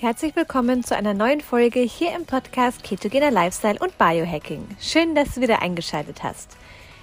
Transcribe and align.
Herzlich 0.00 0.34
willkommen 0.34 0.82
zu 0.82 0.96
einer 0.96 1.12
neuen 1.12 1.42
Folge 1.42 1.80
hier 1.80 2.16
im 2.16 2.24
Podcast 2.24 2.82
Ketogener 2.82 3.30
Lifestyle 3.30 3.78
und 3.80 3.98
Biohacking. 3.98 4.66
Schön, 4.80 5.14
dass 5.14 5.34
du 5.34 5.42
wieder 5.42 5.60
eingeschaltet 5.60 6.22
hast. 6.22 6.56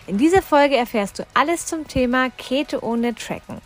In 0.07 0.17
dieser 0.17 0.41
Folge 0.41 0.77
erfährst 0.77 1.19
du 1.19 1.27
alles 1.35 1.67
zum 1.67 1.87
Thema 1.87 2.31
Keto 2.31 2.79
ohne 2.79 3.13
Tracken. 3.13 3.61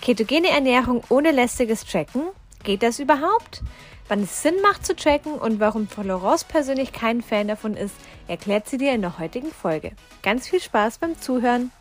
Ketogene 0.00 0.48
Ernährung 0.48 1.04
ohne 1.10 1.32
lästiges 1.32 1.84
Tracken? 1.84 2.22
Geht 2.64 2.82
das 2.82 2.98
überhaupt? 2.98 3.60
Wann 4.08 4.22
es 4.22 4.40
Sinn 4.40 4.54
macht 4.62 4.86
zu 4.86 4.96
tracken 4.96 5.34
und 5.34 5.60
warum 5.60 5.86
Florence 5.86 6.44
persönlich 6.44 6.94
kein 6.94 7.20
Fan 7.20 7.48
davon 7.48 7.74
ist, 7.74 7.94
erklärt 8.26 8.70
sie 8.70 8.78
dir 8.78 8.94
in 8.94 9.02
der 9.02 9.18
heutigen 9.18 9.50
Folge. 9.50 9.92
Ganz 10.22 10.48
viel 10.48 10.62
Spaß 10.62 10.96
beim 10.96 11.20
Zuhören! 11.20 11.72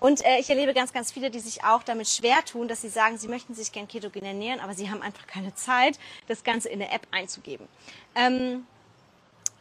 Und 0.00 0.24
äh, 0.24 0.38
ich 0.38 0.50
erlebe 0.50 0.74
ganz, 0.74 0.92
ganz 0.92 1.12
viele, 1.12 1.30
die 1.30 1.40
sich 1.40 1.62
auch 1.62 1.82
damit 1.82 2.08
schwer 2.08 2.44
tun, 2.44 2.66
dass 2.66 2.80
sie 2.80 2.88
sagen, 2.88 3.18
sie 3.18 3.28
möchten 3.28 3.54
sich 3.54 3.70
gern 3.70 3.86
ketogen 3.86 4.24
ernähren, 4.24 4.58
aber 4.60 4.74
sie 4.74 4.90
haben 4.90 5.02
einfach 5.02 5.26
keine 5.26 5.54
Zeit, 5.54 5.98
das 6.26 6.42
Ganze 6.42 6.70
in 6.70 6.78
der 6.78 6.92
App 6.92 7.06
einzugeben. 7.10 7.68
Ähm, 8.14 8.66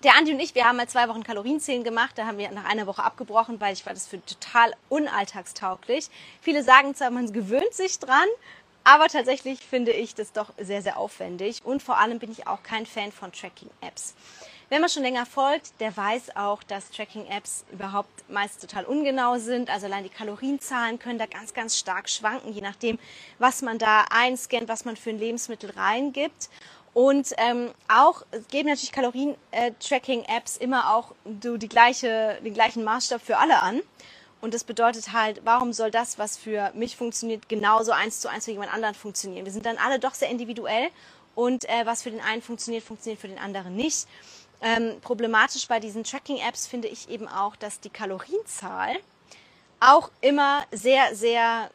der 0.03 0.15
Andi 0.15 0.31
und 0.31 0.39
ich, 0.39 0.55
wir 0.55 0.63
haben 0.63 0.77
mal 0.77 0.87
zwei 0.87 1.09
Wochen 1.09 1.23
Kalorienzählen 1.23 1.83
gemacht. 1.83 2.17
Da 2.17 2.25
haben 2.25 2.37
wir 2.37 2.49
nach 2.51 2.63
einer 2.63 2.87
Woche 2.87 3.03
abgebrochen, 3.03 3.59
weil 3.59 3.73
ich 3.73 3.85
war 3.85 3.93
das 3.93 4.07
für 4.07 4.23
total 4.25 4.73
unalltagstauglich. 4.87 6.09
Viele 6.41 6.63
sagen 6.63 6.95
zwar, 6.95 7.11
man 7.11 7.33
gewöhnt 7.33 7.73
sich 7.73 7.99
dran, 7.99 8.27
aber 8.85 9.07
tatsächlich 9.07 9.59
finde 9.59 9.91
ich 9.91 10.15
das 10.15 10.31
doch 10.31 10.53
sehr, 10.57 10.81
sehr 10.81 10.97
aufwendig. 10.97 11.65
Und 11.65 11.83
vor 11.83 11.97
allem 11.97 12.17
bin 12.17 12.31
ich 12.31 12.47
auch 12.47 12.63
kein 12.63 12.85
Fan 12.85 13.11
von 13.11 13.33
Tracking-Apps. 13.33 14.15
Wer 14.71 14.79
mir 14.79 14.87
schon 14.87 15.01
länger 15.01 15.25
folgt, 15.25 15.71
der 15.79 15.97
weiß 15.97 16.35
auch, 16.35 16.61
dass 16.61 16.91
Tracking-Apps 16.91 17.65
überhaupt 17.71 18.29
meist 18.29 18.61
total 18.61 18.85
ungenau 18.85 19.39
sind. 19.39 19.67
Also 19.71 19.87
allein 19.87 20.03
die 20.03 20.11
Kalorienzahlen 20.11 20.99
können 20.99 21.17
da 21.17 21.25
ganz, 21.25 21.55
ganz 21.55 21.75
stark 21.75 22.07
schwanken, 22.07 22.53
je 22.53 22.61
nachdem, 22.61 22.99
was 23.39 23.63
man 23.63 23.79
da 23.79 24.05
einscannt, 24.11 24.67
was 24.67 24.85
man 24.85 24.95
für 24.95 25.09
ein 25.09 25.17
Lebensmittel 25.17 25.71
reingibt. 25.71 26.49
Und 26.93 27.33
ähm, 27.37 27.71
auch 27.87 28.21
geben 28.51 28.69
natürlich 28.69 28.91
Kalorien-Tracking-Apps 28.91 30.57
immer 30.57 30.93
auch 30.93 31.15
so 31.41 31.57
die 31.57 31.69
gleiche, 31.69 32.39
den 32.45 32.53
gleichen 32.53 32.83
Maßstab 32.83 33.23
für 33.23 33.37
alle 33.37 33.63
an. 33.63 33.81
Und 34.39 34.53
das 34.53 34.63
bedeutet 34.63 35.13
halt, 35.13 35.41
warum 35.45 35.73
soll 35.73 35.89
das, 35.89 36.19
was 36.19 36.37
für 36.37 36.71
mich 36.75 36.95
funktioniert, 36.95 37.49
genauso 37.49 37.91
eins 37.91 38.19
zu 38.19 38.29
eins 38.29 38.45
für 38.45 38.51
jemand 38.51 38.71
anderen 38.71 38.93
funktionieren? 38.93 39.45
Wir 39.45 39.51
sind 39.51 39.65
dann 39.65 39.77
alle 39.77 39.97
doch 39.97 40.13
sehr 40.13 40.29
individuell 40.29 40.89
und 41.33 41.67
äh, 41.69 41.85
was 41.85 42.03
für 42.03 42.11
den 42.11 42.21
einen 42.21 42.41
funktioniert, 42.41 42.83
funktioniert 42.83 43.19
für 43.19 43.27
den 43.27 43.39
anderen 43.39 43.75
nicht. 43.75 44.07
Ähm, 44.61 44.99
problematisch 45.01 45.67
bei 45.67 45.79
diesen 45.79 46.03
Tracking-Apps 46.03 46.67
finde 46.67 46.89
ich 46.89 47.09
eben 47.09 47.27
auch, 47.27 47.55
dass 47.55 47.79
die 47.79 47.89
Kalorienzahl 47.89 48.97
auch 49.79 50.11
immer 50.19 50.65
sehr, 50.71 51.15
sehr, 51.15 51.71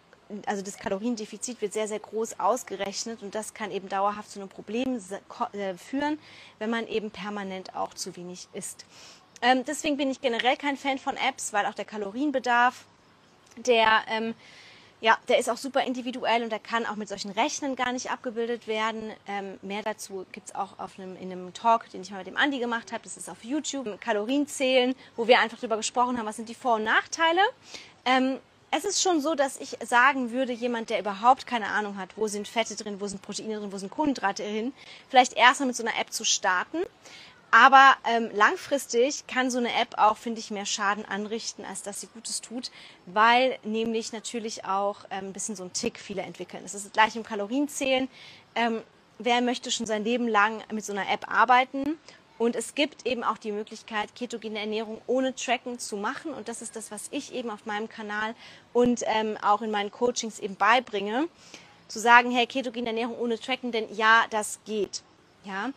also 0.46 0.62
das 0.62 0.76
Kaloriendefizit 0.76 1.62
wird 1.62 1.72
sehr, 1.72 1.88
sehr 1.88 2.00
groß 2.00 2.38
ausgerechnet 2.38 3.22
und 3.22 3.34
das 3.34 3.54
kann 3.54 3.70
eben 3.70 3.88
dauerhaft 3.88 4.30
zu 4.30 4.38
einem 4.38 4.50
Problem 4.50 5.00
äh, 5.52 5.74
führen, 5.74 6.18
wenn 6.58 6.68
man 6.68 6.86
eben 6.86 7.10
permanent 7.10 7.74
auch 7.74 7.94
zu 7.94 8.14
wenig 8.16 8.48
isst. 8.52 8.84
Ähm, 9.40 9.64
deswegen 9.64 9.96
bin 9.96 10.10
ich 10.10 10.20
generell 10.20 10.56
kein 10.56 10.76
Fan 10.76 10.98
von 10.98 11.16
Apps, 11.16 11.52
weil 11.52 11.64
auch 11.66 11.74
der 11.74 11.84
Kalorienbedarf, 11.86 12.84
der 13.56 14.02
ähm, 14.08 14.34
ja, 15.04 15.18
der 15.28 15.38
ist 15.38 15.50
auch 15.50 15.58
super 15.58 15.84
individuell 15.84 16.44
und 16.44 16.50
der 16.50 16.58
kann 16.58 16.86
auch 16.86 16.96
mit 16.96 17.10
solchen 17.10 17.30
Rechnern 17.30 17.76
gar 17.76 17.92
nicht 17.92 18.10
abgebildet 18.10 18.66
werden. 18.66 19.12
Ähm, 19.28 19.58
mehr 19.60 19.82
dazu 19.82 20.24
gibt 20.32 20.48
es 20.48 20.54
auch 20.54 20.78
auf 20.78 20.98
einem, 20.98 21.14
in 21.16 21.30
einem 21.30 21.52
Talk, 21.52 21.90
den 21.90 22.00
ich 22.00 22.10
mal 22.10 22.16
mit 22.16 22.26
dem 22.26 22.38
Andi 22.38 22.58
gemacht 22.58 22.90
habe. 22.90 23.04
Das 23.04 23.18
ist 23.18 23.28
auf 23.28 23.44
YouTube. 23.44 24.00
Kalorien 24.00 24.48
zählen, 24.48 24.94
wo 25.14 25.28
wir 25.28 25.40
einfach 25.40 25.58
darüber 25.58 25.76
gesprochen 25.76 26.16
haben, 26.16 26.24
was 26.24 26.36
sind 26.36 26.48
die 26.48 26.54
Vor- 26.54 26.76
und 26.76 26.84
Nachteile. 26.84 27.42
Ähm, 28.06 28.38
es 28.70 28.86
ist 28.86 29.02
schon 29.02 29.20
so, 29.20 29.34
dass 29.34 29.60
ich 29.60 29.76
sagen 29.84 30.30
würde, 30.30 30.54
jemand, 30.54 30.88
der 30.88 31.00
überhaupt 31.00 31.46
keine 31.46 31.66
Ahnung 31.66 31.98
hat, 31.98 32.16
wo 32.16 32.26
sind 32.26 32.48
Fette 32.48 32.74
drin, 32.74 32.98
wo 32.98 33.06
sind 33.06 33.20
Proteine 33.20 33.58
drin, 33.58 33.72
wo 33.72 33.76
sind 33.76 33.90
Kohlenhydrate 33.90 34.42
drin, 34.42 34.72
vielleicht 35.10 35.34
erstmal 35.34 35.66
mit 35.66 35.76
so 35.76 35.84
einer 35.84 36.00
App 36.00 36.14
zu 36.14 36.24
starten. 36.24 36.78
Aber 37.54 37.94
ähm, 38.04 38.30
langfristig 38.34 39.28
kann 39.28 39.48
so 39.48 39.58
eine 39.58 39.72
App 39.80 39.96
auch, 39.96 40.16
finde 40.16 40.40
ich, 40.40 40.50
mehr 40.50 40.66
Schaden 40.66 41.04
anrichten, 41.04 41.64
als 41.64 41.82
dass 41.82 42.00
sie 42.00 42.08
Gutes 42.08 42.40
tut, 42.40 42.72
weil 43.06 43.60
nämlich 43.62 44.12
natürlich 44.12 44.64
auch 44.64 45.04
ähm, 45.08 45.26
ein 45.26 45.32
bisschen 45.32 45.54
so 45.54 45.62
ein 45.62 45.72
Tick 45.72 46.00
viele 46.00 46.22
entwickeln. 46.22 46.64
Das 46.64 46.74
ist 46.74 46.92
gleich 46.92 47.14
im 47.14 47.22
Kalorienzählen. 47.22 48.08
Ähm, 48.56 48.82
wer 49.20 49.40
möchte 49.40 49.70
schon 49.70 49.86
sein 49.86 50.02
Leben 50.02 50.26
lang 50.26 50.64
mit 50.72 50.84
so 50.84 50.92
einer 50.92 51.08
App 51.08 51.30
arbeiten? 51.30 51.96
Und 52.38 52.56
es 52.56 52.74
gibt 52.74 53.06
eben 53.06 53.22
auch 53.22 53.38
die 53.38 53.52
Möglichkeit, 53.52 54.16
ketogene 54.16 54.58
Ernährung 54.58 55.00
ohne 55.06 55.32
Tracken 55.32 55.78
zu 55.78 55.96
machen. 55.96 56.34
Und 56.34 56.48
das 56.48 56.60
ist 56.60 56.74
das, 56.74 56.90
was 56.90 57.06
ich 57.12 57.32
eben 57.32 57.50
auf 57.50 57.66
meinem 57.66 57.88
Kanal 57.88 58.34
und 58.72 59.02
ähm, 59.06 59.38
auch 59.40 59.62
in 59.62 59.70
meinen 59.70 59.92
Coachings 59.92 60.40
eben 60.40 60.56
beibringe. 60.56 61.28
Zu 61.86 62.00
sagen, 62.00 62.32
hey, 62.32 62.48
ketogene 62.48 62.88
Ernährung 62.88 63.16
ohne 63.16 63.38
Tracken, 63.38 63.70
denn 63.70 63.94
ja, 63.94 64.24
das 64.30 64.58
geht. 64.64 65.04
Ja, 65.44 65.70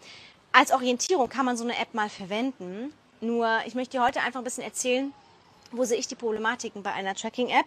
als 0.52 0.72
Orientierung 0.72 1.30
kann 1.30 1.46
man 1.46 1.58
so 1.58 1.64
eine 1.64 1.78
App 1.78 1.94
mal 1.94 2.10
verwenden. 2.10 2.94
Nur 3.22 3.60
ich 3.66 3.76
möchte 3.76 3.98
dir 3.98 4.04
heute 4.04 4.22
einfach 4.22 4.40
ein 4.40 4.44
bisschen 4.44 4.64
erzählen, 4.64 5.14
wo 5.72 5.84
sehe 5.84 5.98
ich 5.98 6.08
die 6.08 6.16
Problematiken 6.16 6.84
bei 6.84 6.94
einer 6.94 7.16
Tracking-App 7.16 7.66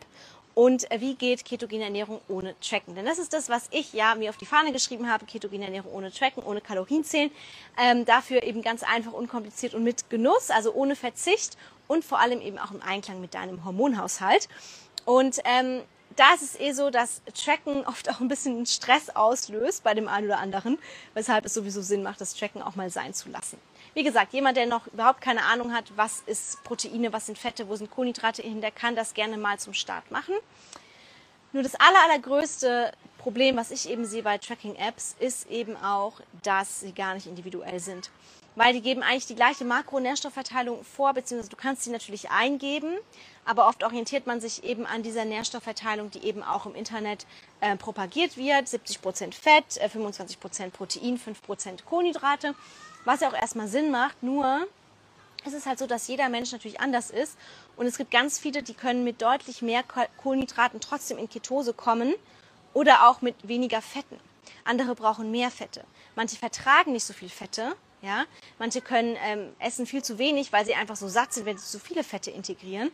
und 0.55 0.91
äh, 0.91 1.01
wie 1.01 1.15
geht 1.15 1.45
ketogene 1.45 1.85
Ernährung 1.85 2.21
ohne 2.29 2.55
Tracken. 2.61 2.95
Denn 2.95 3.05
das 3.05 3.19
ist 3.19 3.33
das, 3.33 3.49
was 3.49 3.69
ich 3.71 3.93
ja 3.93 4.15
mir 4.15 4.31
auf 4.31 4.37
die 4.37 4.47
Fahne 4.47 4.73
geschrieben 4.73 5.11
habe, 5.11 5.27
ketogene 5.27 5.65
Ernährung 5.65 5.93
ohne 5.93 6.13
Tracken, 6.13 6.43
ohne 6.43 6.61
Kalorienzählen. 6.61 7.31
Ähm, 7.79 8.05
dafür 8.05 8.43
eben 8.43 8.63
ganz 8.63 8.83
einfach, 8.83 9.13
unkompliziert 9.13 9.75
und 9.75 9.85
mit 9.85 10.11
Genuss, 10.11 10.51
also 10.51 10.73
ohne 10.73 10.97
Verzicht 10.97 11.57
und 11.89 12.05
vor 12.05 12.19
allem 12.19 12.41
eben 12.41 12.59
auch 12.59 12.73
im 12.73 12.83
Einklang 12.83 13.21
mit 13.21 13.35
deinem 13.35 13.65
Hormonhaushalt. 13.65 14.49
Und 15.05 15.39
ähm, 15.45 15.83
da 16.17 16.35
ist 16.35 16.43
es 16.43 16.61
eh 16.61 16.73
so, 16.73 16.91
dass 16.91 17.23
Tracken 17.35 17.87
oft 17.87 18.11
auch 18.11 18.21
ein 18.21 18.29
bisschen 18.29 18.67
Stress 18.67 19.11
auslöst 19.11 19.85
bei 19.85 19.95
dem 19.95 20.09
einen 20.09 20.27
oder 20.27 20.39
anderen, 20.39 20.79
weshalb 21.15 21.45
es 21.45 21.55
sowieso 21.55 21.83
Sinn 21.83 22.03
macht, 22.03 22.21
das 22.21 22.35
Tracken 22.35 22.63
auch 22.63 22.77
mal 22.77 22.91
sein 22.91 23.15
zu 23.15 23.29
lassen. 23.29 23.59
Wie 23.95 24.03
gesagt, 24.03 24.33
jemand, 24.33 24.57
der 24.57 24.67
noch 24.67 24.87
überhaupt 24.89 25.21
keine 25.21 25.45
Ahnung 25.45 25.73
hat, 25.73 25.93
was 25.97 26.21
ist 26.27 26.63
Proteine, 26.65 27.13
was 27.13 27.27
sind 27.27 27.39
Fette, 27.39 27.69
wo 27.69 27.77
sind 27.77 27.91
Kohlenhydrate 27.91 28.43
hin, 28.43 28.61
der 28.61 28.71
kann 28.71 28.95
das 28.95 29.15
gerne 29.15 29.37
mal 29.37 29.59
zum 29.59 29.75
Start 29.75 30.11
machen. 30.11 30.35
Nur 31.53 31.63
das 31.63 31.75
aller, 31.75 32.03
allergrößte 32.09 32.93
Problem, 33.19 33.57
was 33.57 33.71
ich 33.71 33.89
eben 33.89 34.05
sehe 34.05 34.23
bei 34.23 34.39
Tracking-Apps, 34.39 35.17
ist 35.19 35.51
eben 35.51 35.77
auch, 35.77 36.21
dass 36.43 36.81
sie 36.81 36.93
gar 36.93 37.15
nicht 37.15 37.27
individuell 37.27 37.81
sind 37.81 38.11
weil 38.57 38.73
die 38.73 38.81
geben 38.81 39.03
eigentlich 39.03 39.27
die 39.27 39.35
gleiche 39.35 39.65
Makronährstoffverteilung 39.65 40.85
vor, 40.85 41.15
beziehungsweise 41.15 41.51
du 41.51 41.57
kannst 41.57 41.85
sie 41.85 41.91
natürlich 41.91 42.31
eingeben, 42.31 42.95
aber 43.45 43.69
oft 43.69 43.83
orientiert 43.85 44.27
man 44.27 44.41
sich 44.41 44.65
eben 44.65 44.87
an 44.87 45.03
dieser 45.03 45.25
Nährstoffverteilung, 45.25 46.11
die 46.11 46.25
eben 46.25 46.43
auch 46.43 46.67
im 46.67 46.75
Internet 46.75 47.27
äh, 47.61 47.77
propagiert 47.77 48.37
wird. 48.37 48.69
70 48.69 49.01
Prozent 49.01 49.35
Fett, 49.35 49.79
äh, 49.79 49.89
25 49.89 50.41
Prozent 50.41 50.73
Protein, 50.73 51.19
5% 51.19 51.85
Kohlenhydrate, 51.85 52.55
was 53.05 53.21
ja 53.21 53.29
auch 53.29 53.35
erstmal 53.35 53.69
Sinn 53.69 53.91
macht, 53.91 54.23
nur 54.23 54.67
es 55.45 55.55
ist 55.55 55.67
halt 55.67 55.79
so, 55.79 55.87
dass 55.87 56.07
jeder 56.07 56.29
Mensch 56.29 56.53
natürlich 56.53 56.81
anders 56.81 57.11
ist 57.11 57.39
und 57.77 57.87
es 57.87 57.97
gibt 57.97 58.11
ganz 58.11 58.39
viele, 58.39 58.63
die 58.63 58.75
können 58.75 59.05
mit 59.05 59.23
deutlich 59.23 59.63
mehr 59.63 59.83
Kohlenhydraten 60.19 60.81
trotzdem 60.81 61.17
in 61.17 61.31
Ketose 61.31 61.73
kommen 61.73 62.15
oder 62.75 63.09
auch 63.09 63.23
mit 63.23 63.49
weniger 63.49 63.81
Fetten. 63.81 64.19
Andere 64.65 64.95
brauchen 64.95 65.31
mehr 65.31 65.51
Fette. 65.51 65.85
Manche 66.15 66.37
vertragen 66.37 66.93
nicht 66.93 67.05
so 67.05 67.15
viel 67.15 67.31
Fette 67.31 67.75
ja? 68.03 68.25
Manche 68.59 68.81
können 68.81 69.17
ähm, 69.25 69.53
essen 69.59 69.87
viel 69.87 70.03
zu 70.03 70.19
wenig, 70.19 70.53
weil 70.53 70.65
sie 70.65 70.75
einfach 70.75 70.97
so 70.97 71.09
satt 71.09 71.33
sind, 71.33 71.47
wenn 71.47 71.59
sie 71.59 71.67
zu 71.67 71.79
viele 71.79 72.05
Fette 72.05 72.31
integrieren. 72.31 72.91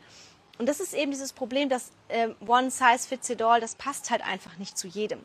Und 0.59 0.67
das 0.67 0.81
ist 0.81 0.95
eben 0.95 1.11
dieses 1.11 1.33
Problem, 1.33 1.69
dass 1.69 1.91
äh, 2.09 2.29
One 2.47 2.71
Size 2.71 3.07
Fits 3.07 3.29
It 3.29 3.43
All, 3.43 3.61
das 3.61 3.75
passt 3.75 4.11
halt 4.11 4.23
einfach 4.23 4.57
nicht 4.57 4.79
zu 4.79 4.89
jedem. 4.89 5.21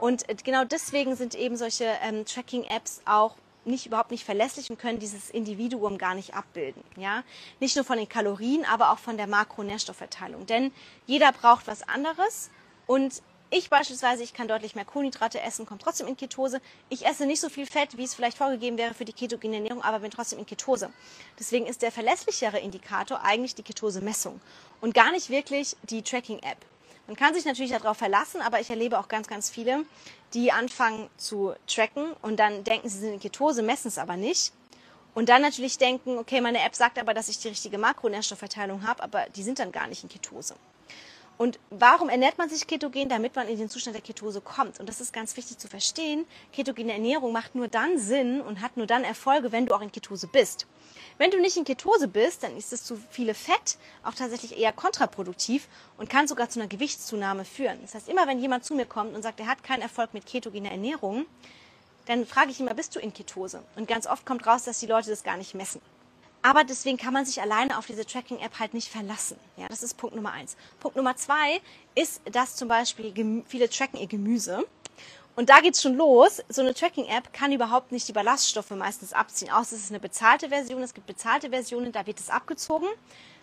Und 0.00 0.28
äh, 0.28 0.36
genau 0.42 0.64
deswegen 0.64 1.16
sind 1.16 1.34
eben 1.34 1.56
solche 1.56 1.86
ähm, 2.02 2.24
Tracking-Apps 2.24 3.02
auch 3.04 3.34
nicht 3.64 3.86
überhaupt 3.86 4.10
nicht 4.10 4.24
verlässlich 4.24 4.70
und 4.70 4.78
können 4.78 4.98
dieses 4.98 5.30
Individuum 5.30 5.98
gar 5.98 6.14
nicht 6.14 6.34
abbilden. 6.34 6.82
Ja? 6.96 7.22
Nicht 7.60 7.76
nur 7.76 7.84
von 7.84 7.98
den 7.98 8.08
Kalorien, 8.08 8.64
aber 8.64 8.92
auch 8.92 8.98
von 8.98 9.16
der 9.16 9.26
Makronährstoffverteilung. 9.26 10.46
Denn 10.46 10.72
jeder 11.06 11.32
braucht 11.32 11.66
was 11.66 11.86
anderes 11.86 12.50
und 12.86 13.22
ich 13.50 13.70
beispielsweise, 13.70 14.22
ich 14.22 14.34
kann 14.34 14.46
deutlich 14.46 14.74
mehr 14.74 14.84
Kohlenhydrate 14.84 15.40
essen, 15.40 15.64
komme 15.64 15.80
trotzdem 15.82 16.06
in 16.06 16.16
Ketose. 16.16 16.60
Ich 16.90 17.06
esse 17.06 17.24
nicht 17.24 17.40
so 17.40 17.48
viel 17.48 17.64
Fett, 17.64 17.96
wie 17.96 18.04
es 18.04 18.14
vielleicht 18.14 18.36
vorgegeben 18.36 18.76
wäre 18.76 18.92
für 18.92 19.06
die 19.06 19.14
ketogene 19.14 19.56
Ernährung, 19.56 19.82
aber 19.82 20.00
bin 20.00 20.10
trotzdem 20.10 20.38
in 20.38 20.46
Ketose. 20.46 20.92
Deswegen 21.38 21.66
ist 21.66 21.80
der 21.80 21.90
verlässlichere 21.90 22.58
Indikator 22.58 23.22
eigentlich 23.22 23.54
die 23.54 23.62
Ketose-Messung 23.62 24.40
und 24.82 24.94
gar 24.94 25.12
nicht 25.12 25.30
wirklich 25.30 25.76
die 25.84 26.02
Tracking-App. 26.02 26.58
Man 27.06 27.16
kann 27.16 27.32
sich 27.32 27.46
natürlich 27.46 27.72
darauf 27.72 27.96
verlassen, 27.96 28.42
aber 28.42 28.60
ich 28.60 28.68
erlebe 28.68 28.98
auch 28.98 29.08
ganz, 29.08 29.28
ganz 29.28 29.48
viele, 29.48 29.86
die 30.34 30.52
anfangen 30.52 31.08
zu 31.16 31.54
tracken 31.66 32.12
und 32.20 32.36
dann 32.36 32.64
denken, 32.64 32.90
sie 32.90 32.98
sind 32.98 33.14
in 33.14 33.20
Ketose, 33.20 33.62
messen 33.62 33.88
es 33.88 33.96
aber 33.96 34.18
nicht. 34.18 34.52
Und 35.14 35.30
dann 35.30 35.40
natürlich 35.40 35.78
denken, 35.78 36.18
okay, 36.18 36.42
meine 36.42 36.62
App 36.62 36.74
sagt 36.74 36.98
aber, 36.98 37.14
dass 37.14 37.30
ich 37.30 37.38
die 37.38 37.48
richtige 37.48 37.78
Makronährstoffverteilung 37.78 38.86
habe, 38.86 39.02
aber 39.02 39.26
die 39.34 39.42
sind 39.42 39.58
dann 39.58 39.72
gar 39.72 39.86
nicht 39.86 40.02
in 40.02 40.10
Ketose. 40.10 40.54
Und 41.38 41.60
warum 41.70 42.08
ernährt 42.08 42.36
man 42.36 42.50
sich 42.50 42.66
ketogen? 42.66 43.08
Damit 43.08 43.36
man 43.36 43.46
in 43.48 43.58
den 43.58 43.70
Zustand 43.70 43.94
der 43.94 44.02
Ketose 44.02 44.40
kommt. 44.40 44.80
Und 44.80 44.88
das 44.88 45.00
ist 45.00 45.12
ganz 45.12 45.36
wichtig 45.36 45.56
zu 45.56 45.68
verstehen. 45.68 46.26
Ketogene 46.52 46.92
Ernährung 46.92 47.32
macht 47.32 47.54
nur 47.54 47.68
dann 47.68 47.96
Sinn 47.96 48.40
und 48.40 48.60
hat 48.60 48.76
nur 48.76 48.86
dann 48.86 49.04
Erfolge, 49.04 49.52
wenn 49.52 49.64
du 49.64 49.74
auch 49.74 49.80
in 49.80 49.92
Ketose 49.92 50.26
bist. 50.26 50.66
Wenn 51.16 51.30
du 51.30 51.40
nicht 51.40 51.56
in 51.56 51.64
Ketose 51.64 52.08
bist, 52.08 52.42
dann 52.42 52.56
ist 52.56 52.72
das 52.72 52.82
zu 52.82 53.00
viele 53.10 53.34
Fett 53.34 53.78
auch 54.02 54.14
tatsächlich 54.14 54.58
eher 54.58 54.72
kontraproduktiv 54.72 55.68
und 55.96 56.10
kann 56.10 56.26
sogar 56.26 56.48
zu 56.48 56.58
einer 56.58 56.68
Gewichtszunahme 56.68 57.44
führen. 57.44 57.78
Das 57.82 57.94
heißt, 57.94 58.08
immer 58.08 58.26
wenn 58.26 58.40
jemand 58.40 58.64
zu 58.64 58.74
mir 58.74 58.86
kommt 58.86 59.14
und 59.14 59.22
sagt, 59.22 59.38
er 59.38 59.46
hat 59.46 59.62
keinen 59.62 59.82
Erfolg 59.82 60.14
mit 60.14 60.26
ketogener 60.26 60.72
Ernährung, 60.72 61.26
dann 62.06 62.26
frage 62.26 62.50
ich 62.50 62.58
immer, 62.58 62.74
bist 62.74 62.96
du 62.96 63.00
in 63.00 63.12
Ketose? 63.12 63.62
Und 63.76 63.86
ganz 63.86 64.06
oft 64.06 64.26
kommt 64.26 64.46
raus, 64.46 64.64
dass 64.64 64.80
die 64.80 64.86
Leute 64.86 65.10
das 65.10 65.22
gar 65.22 65.36
nicht 65.36 65.54
messen. 65.54 65.80
Aber 66.42 66.64
deswegen 66.64 66.96
kann 66.96 67.12
man 67.12 67.26
sich 67.26 67.40
alleine 67.40 67.78
auf 67.78 67.86
diese 67.86 68.06
Tracking-App 68.06 68.58
halt 68.58 68.74
nicht 68.74 68.88
verlassen. 68.88 69.38
Ja, 69.56 69.66
das 69.68 69.82
ist 69.82 69.96
Punkt 69.96 70.14
Nummer 70.14 70.32
eins. 70.32 70.56
Punkt 70.80 70.96
Nummer 70.96 71.16
zwei 71.16 71.60
ist, 71.94 72.20
dass 72.30 72.56
zum 72.56 72.68
Beispiel 72.68 73.44
viele 73.46 73.68
tracken 73.68 73.98
ihr 73.98 74.06
Gemüse. 74.06 74.64
Und 75.34 75.50
da 75.50 75.60
geht's 75.60 75.82
schon 75.82 75.94
los. 75.94 76.42
So 76.48 76.62
eine 76.62 76.74
Tracking-App 76.74 77.32
kann 77.32 77.52
überhaupt 77.52 77.92
nicht 77.92 78.08
die 78.08 78.12
Ballaststoffe 78.12 78.70
meistens 78.70 79.12
abziehen. 79.12 79.50
Außer 79.50 79.76
es 79.76 79.84
ist 79.84 79.90
eine 79.90 80.00
bezahlte 80.00 80.48
Version. 80.48 80.82
Es 80.82 80.94
gibt 80.94 81.06
bezahlte 81.06 81.50
Versionen, 81.50 81.92
da 81.92 82.06
wird 82.06 82.18
es 82.18 82.28
abgezogen. 82.30 82.88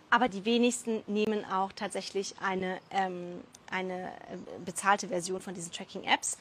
Aber 0.09 0.27
die 0.27 0.45
wenigsten 0.45 1.03
nehmen 1.07 1.45
auch 1.45 1.71
tatsächlich 1.71 2.35
eine, 2.41 2.79
ähm, 2.91 3.41
eine 3.71 4.07
äh, 4.07 4.37
bezahlte 4.65 5.07
Version 5.07 5.41
von 5.41 5.53
diesen 5.53 5.71
Tracking-Apps. 5.71 6.37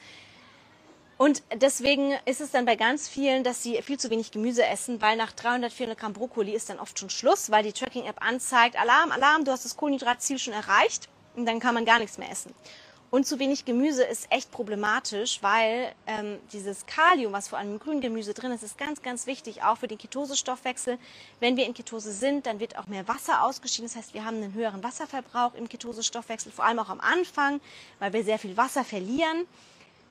Und 1.17 1.43
deswegen 1.53 2.13
ist 2.25 2.41
es 2.41 2.51
dann 2.51 2.65
bei 2.65 2.75
ganz 2.75 3.07
vielen, 3.07 3.45
dass 3.45 3.63
sie 3.63 3.81
viel 3.81 3.97
zu 3.97 4.09
wenig 4.09 4.31
Gemüse 4.31 4.65
essen, 4.65 5.01
weil 5.01 5.15
nach 5.15 5.31
300, 5.31 5.71
400 5.71 5.97
Gramm 5.97 6.13
Brokkoli 6.13 6.51
ist 6.53 6.69
dann 6.69 6.79
oft 6.79 6.99
schon 6.99 7.09
Schluss, 7.09 7.49
weil 7.49 7.63
die 7.63 7.71
Tracking-App 7.71 8.17
anzeigt, 8.19 8.77
Alarm, 8.77 9.11
Alarm, 9.11 9.45
du 9.45 9.51
hast 9.51 9.63
das 9.63 9.77
Kohlenhydratziel 9.77 10.39
schon 10.39 10.53
erreicht 10.53 11.07
und 11.35 11.45
dann 11.45 11.59
kann 11.61 11.73
man 11.73 11.85
gar 11.85 11.99
nichts 11.99 12.17
mehr 12.17 12.29
essen. 12.29 12.53
Und 13.11 13.25
zu 13.25 13.39
wenig 13.39 13.63
Gemüse 13.63 14.03
ist 14.03 14.29
echt 14.29 14.51
problematisch, 14.51 15.41
weil 15.41 15.93
ähm, 16.05 16.37
dieses 16.51 16.85
Kalium, 16.85 17.31
was 17.31 17.47
vor 17.47 17.59
allem 17.59 17.73
im 17.73 17.79
grünen 17.79 18.01
Gemüse 18.01 18.33
drin 18.33 18.51
ist, 18.51 18.61
ist 18.61 18.77
ganz, 18.77 19.01
ganz 19.01 19.25
wichtig, 19.25 19.63
auch 19.63 19.77
für 19.77 19.87
den 19.87 19.97
Ketosestoffwechsel. 19.97 20.97
Wenn 21.39 21.55
wir 21.55 21.65
in 21.65 21.73
Ketose 21.73 22.11
sind, 22.11 22.45
dann 22.45 22.59
wird 22.59 22.77
auch 22.77 22.87
mehr 22.87 23.07
Wasser 23.07 23.43
ausgeschieden. 23.43 23.87
Das 23.87 23.95
heißt, 23.95 24.13
wir 24.15 24.25
haben 24.25 24.37
einen 24.37 24.53
höheren 24.53 24.83
Wasserverbrauch 24.83 25.53
im 25.53 25.69
Ketosestoffwechsel, 25.69 26.51
vor 26.51 26.65
allem 26.65 26.79
auch 26.79 26.89
am 26.89 26.99
Anfang, 26.99 27.61
weil 27.99 28.11
wir 28.11 28.23
sehr 28.25 28.39
viel 28.39 28.57
Wasser 28.57 28.83
verlieren 28.83 29.45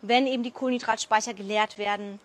wenn 0.09 0.27
eben 0.27 0.43
die 0.43 0.51
Kohlenhydratspeicher 0.51 1.35
geleert 1.35 1.79
werden. 1.79 2.21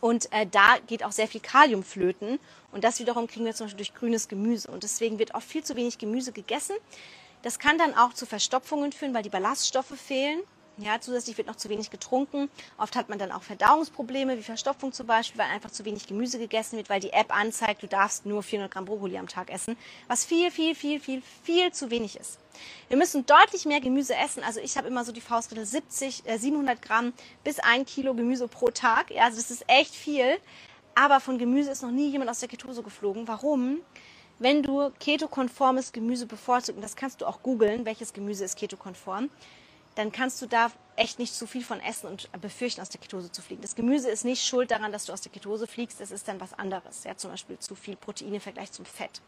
Und 0.00 0.30
äh, 0.32 0.46
da 0.46 0.76
geht 0.86 1.04
auch 1.04 1.12
sehr 1.12 1.28
viel 1.28 1.40
Kalium 1.40 1.82
flöten. 1.82 2.38
Und 2.72 2.84
das 2.84 2.98
wiederum 3.00 3.26
kriegen 3.26 3.44
wir 3.44 3.54
zum 3.54 3.66
Beispiel 3.66 3.78
durch 3.78 3.94
grünes 3.94 4.28
Gemüse. 4.28 4.70
Und 4.70 4.82
deswegen 4.82 5.18
wird 5.18 5.34
oft 5.34 5.48
viel 5.48 5.64
zu 5.64 5.76
wenig 5.76 5.98
Gemüse 5.98 6.32
gegessen. 6.32 6.76
Das 7.42 7.58
kann 7.58 7.78
dann 7.78 7.94
auch 7.94 8.12
zu 8.12 8.26
Verstopfungen 8.26 8.92
führen, 8.92 9.14
weil 9.14 9.22
die 9.22 9.30
Ballaststoffe 9.30 9.94
fehlen. 9.96 10.40
Ja, 10.78 11.00
zusätzlich 11.00 11.38
wird 11.38 11.46
noch 11.46 11.56
zu 11.56 11.70
wenig 11.70 11.88
getrunken. 11.88 12.50
Oft 12.76 12.96
hat 12.96 13.08
man 13.08 13.18
dann 13.18 13.32
auch 13.32 13.42
Verdauungsprobleme, 13.42 14.36
wie 14.36 14.42
Verstopfung 14.42 14.92
zum 14.92 15.06
Beispiel, 15.06 15.40
weil 15.40 15.48
einfach 15.48 15.70
zu 15.70 15.86
wenig 15.86 16.06
Gemüse 16.06 16.38
gegessen 16.38 16.76
wird, 16.76 16.90
weil 16.90 17.00
die 17.00 17.14
App 17.14 17.34
anzeigt, 17.34 17.82
du 17.82 17.86
darfst 17.86 18.26
nur 18.26 18.42
400 18.42 18.70
Gramm 18.70 18.84
Brokkoli 18.84 19.16
am 19.16 19.26
Tag 19.26 19.50
essen, 19.50 19.78
was 20.06 20.26
viel, 20.26 20.50
viel, 20.50 20.74
viel, 20.74 21.00
viel, 21.00 21.22
viel 21.42 21.72
zu 21.72 21.90
wenig 21.90 22.16
ist. 22.20 22.38
Wir 22.88 22.98
müssen 22.98 23.24
deutlich 23.24 23.64
mehr 23.64 23.80
Gemüse 23.80 24.14
essen. 24.16 24.42
Also 24.42 24.60
ich 24.60 24.76
habe 24.76 24.88
immer 24.88 25.02
so 25.04 25.12
die 25.12 25.22
Faustregel 25.22 25.64
70, 25.64 26.26
äh, 26.26 26.36
700 26.36 26.82
Gramm 26.82 27.14
bis 27.42 27.58
ein 27.58 27.86
Kilo 27.86 28.12
Gemüse 28.12 28.46
pro 28.46 28.68
Tag. 28.68 29.10
Ja, 29.10 29.24
also 29.24 29.38
das 29.38 29.50
ist 29.50 29.64
echt 29.68 29.94
viel. 29.94 30.36
Aber 30.94 31.20
von 31.20 31.38
Gemüse 31.38 31.70
ist 31.70 31.82
noch 31.82 31.90
nie 31.90 32.10
jemand 32.10 32.30
aus 32.30 32.40
der 32.40 32.50
Ketose 32.50 32.82
geflogen. 32.82 33.26
Warum? 33.28 33.80
Wenn 34.38 34.62
du 34.62 34.90
ketokonformes 35.00 35.92
Gemüse 35.92 36.26
bevorzugst, 36.26 36.76
und 36.76 36.82
das 36.82 36.96
kannst 36.96 37.22
du 37.22 37.26
auch 37.26 37.42
googeln, 37.42 37.86
welches 37.86 38.12
Gemüse 38.12 38.44
ist 38.44 38.58
ketokonform, 38.58 39.30
dann 39.96 40.12
kannst 40.12 40.40
du 40.40 40.46
da 40.46 40.70
echt 40.94 41.18
nicht 41.18 41.34
zu 41.34 41.46
viel 41.46 41.64
von 41.64 41.80
essen 41.80 42.06
und 42.06 42.30
befürchten, 42.40 42.80
aus 42.80 42.88
der 42.88 43.00
Ketose 43.00 43.32
zu 43.32 43.42
fliegen. 43.42 43.62
Das 43.62 43.74
Gemüse 43.74 44.08
ist 44.08 44.24
nicht 44.24 44.46
schuld 44.46 44.70
daran, 44.70 44.92
dass 44.92 45.06
du 45.06 45.12
aus 45.12 45.22
der 45.22 45.32
Ketose 45.32 45.66
fliegst, 45.66 46.00
es 46.00 46.10
ist 46.10 46.28
dann 46.28 46.40
was 46.40 46.52
anderes. 46.54 47.04
Ja, 47.04 47.16
zum 47.16 47.30
Beispiel 47.30 47.58
zu 47.58 47.74
viel 47.74 47.96
Protein 47.96 48.34
im 48.34 48.40
Vergleich 48.40 48.72
zum 48.72 48.84
Fett. 48.84 49.20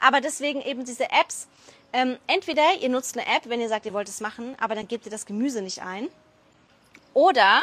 Aber 0.00 0.20
deswegen 0.20 0.60
eben 0.62 0.84
diese 0.84 1.04
Apps. 1.10 1.46
Ähm, 1.92 2.16
entweder 2.26 2.62
ihr 2.80 2.88
nutzt 2.88 3.16
eine 3.16 3.26
App, 3.26 3.48
wenn 3.48 3.60
ihr 3.60 3.68
sagt, 3.68 3.86
ihr 3.86 3.92
wollt 3.92 4.08
es 4.08 4.20
machen, 4.20 4.56
aber 4.58 4.74
dann 4.74 4.88
gebt 4.88 5.04
ihr 5.04 5.12
das 5.12 5.26
Gemüse 5.26 5.62
nicht 5.62 5.82
ein. 5.82 6.08
Oder 7.14 7.62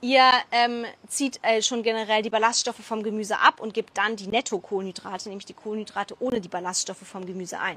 ihr 0.00 0.30
ähm, 0.50 0.84
zieht 1.08 1.40
äh, 1.42 1.62
schon 1.62 1.82
generell 1.82 2.22
die 2.22 2.30
Ballaststoffe 2.30 2.84
vom 2.84 3.02
Gemüse 3.02 3.38
ab 3.38 3.60
und 3.60 3.74
gebt 3.74 3.96
dann 3.96 4.16
die 4.16 4.26
Netto-Kohlenhydrate, 4.26 5.28
nämlich 5.28 5.46
die 5.46 5.54
Kohlenhydrate 5.54 6.16
ohne 6.20 6.40
die 6.40 6.48
Ballaststoffe 6.48 7.06
vom 7.06 7.24
Gemüse 7.26 7.58
ein. 7.60 7.76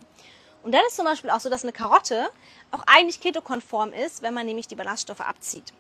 Und 0.64 0.74
dann 0.74 0.82
ist 0.88 0.96
zum 0.96 1.06
Beispiel 1.06 1.30
auch 1.30 1.40
so, 1.40 1.50
dass 1.50 1.64
eine 1.64 1.74
Karotte 1.74 2.30
auch 2.72 2.84
eigentlich 2.88 3.20
ketokonform 3.20 3.94
ist, 3.94 4.22
wenn 4.22 4.34
man 4.34 4.46
nämlich 4.46 4.68
die 4.68 4.76
Ballaststoffe 4.76 5.22
abzieht. 5.22 5.74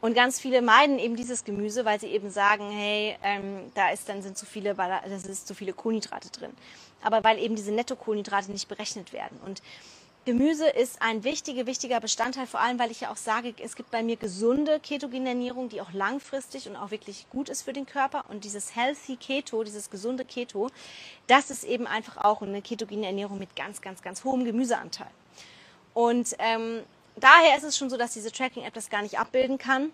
Und 0.00 0.14
ganz 0.14 0.40
viele 0.40 0.62
meiden 0.62 0.98
eben 0.98 1.14
dieses 1.14 1.44
Gemüse, 1.44 1.84
weil 1.84 2.00
sie 2.00 2.08
eben 2.08 2.28
sagen, 2.30 2.70
hey, 2.70 3.16
ähm, 3.22 3.70
da 3.74 3.90
ist 3.90 4.08
dann 4.08 4.20
sind 4.20 4.36
zu 4.36 4.46
viele, 4.46 4.74
das 4.74 5.24
ist 5.24 5.46
zu 5.46 5.54
viele 5.54 5.72
Kohlenhydrate 5.72 6.30
drin. 6.30 6.50
Aber 7.02 7.22
weil 7.22 7.38
eben 7.38 7.54
diese 7.54 7.70
Netto-Kohlenhydrate 7.70 8.50
nicht 8.50 8.68
berechnet 8.68 9.12
werden. 9.12 9.38
Und 9.44 9.62
Gemüse 10.24 10.68
ist 10.68 11.02
ein 11.02 11.24
wichtiger, 11.24 11.66
wichtiger 11.66 11.98
Bestandteil, 11.98 12.46
vor 12.46 12.60
allem 12.60 12.78
weil 12.78 12.92
ich 12.92 13.00
ja 13.00 13.10
auch 13.10 13.16
sage, 13.16 13.54
es 13.60 13.74
gibt 13.74 13.90
bei 13.90 14.04
mir 14.04 14.14
gesunde 14.14 14.78
ketogene 14.78 15.30
Ernährung, 15.30 15.68
die 15.68 15.80
auch 15.80 15.92
langfristig 15.92 16.68
und 16.68 16.76
auch 16.76 16.92
wirklich 16.92 17.26
gut 17.30 17.48
ist 17.48 17.62
für 17.62 17.72
den 17.72 17.86
Körper. 17.86 18.24
Und 18.28 18.44
dieses 18.44 18.76
Healthy 18.76 19.16
Keto, 19.16 19.64
dieses 19.64 19.90
gesunde 19.90 20.24
Keto, 20.24 20.70
das 21.26 21.50
ist 21.50 21.64
eben 21.64 21.88
einfach 21.88 22.18
auch 22.18 22.40
eine 22.40 22.62
ketogene 22.62 23.06
Ernährung 23.06 23.36
mit 23.40 23.56
ganz, 23.56 23.80
ganz, 23.80 24.00
ganz 24.00 24.22
hohem 24.22 24.44
Gemüseanteil. 24.44 25.10
Und 25.92 26.36
ähm, 26.38 26.82
daher 27.16 27.56
ist 27.56 27.64
es 27.64 27.76
schon 27.76 27.90
so, 27.90 27.96
dass 27.96 28.12
diese 28.12 28.30
Tracking-App 28.30 28.74
das 28.74 28.90
gar 28.90 29.02
nicht 29.02 29.18
abbilden 29.18 29.58
kann 29.58 29.90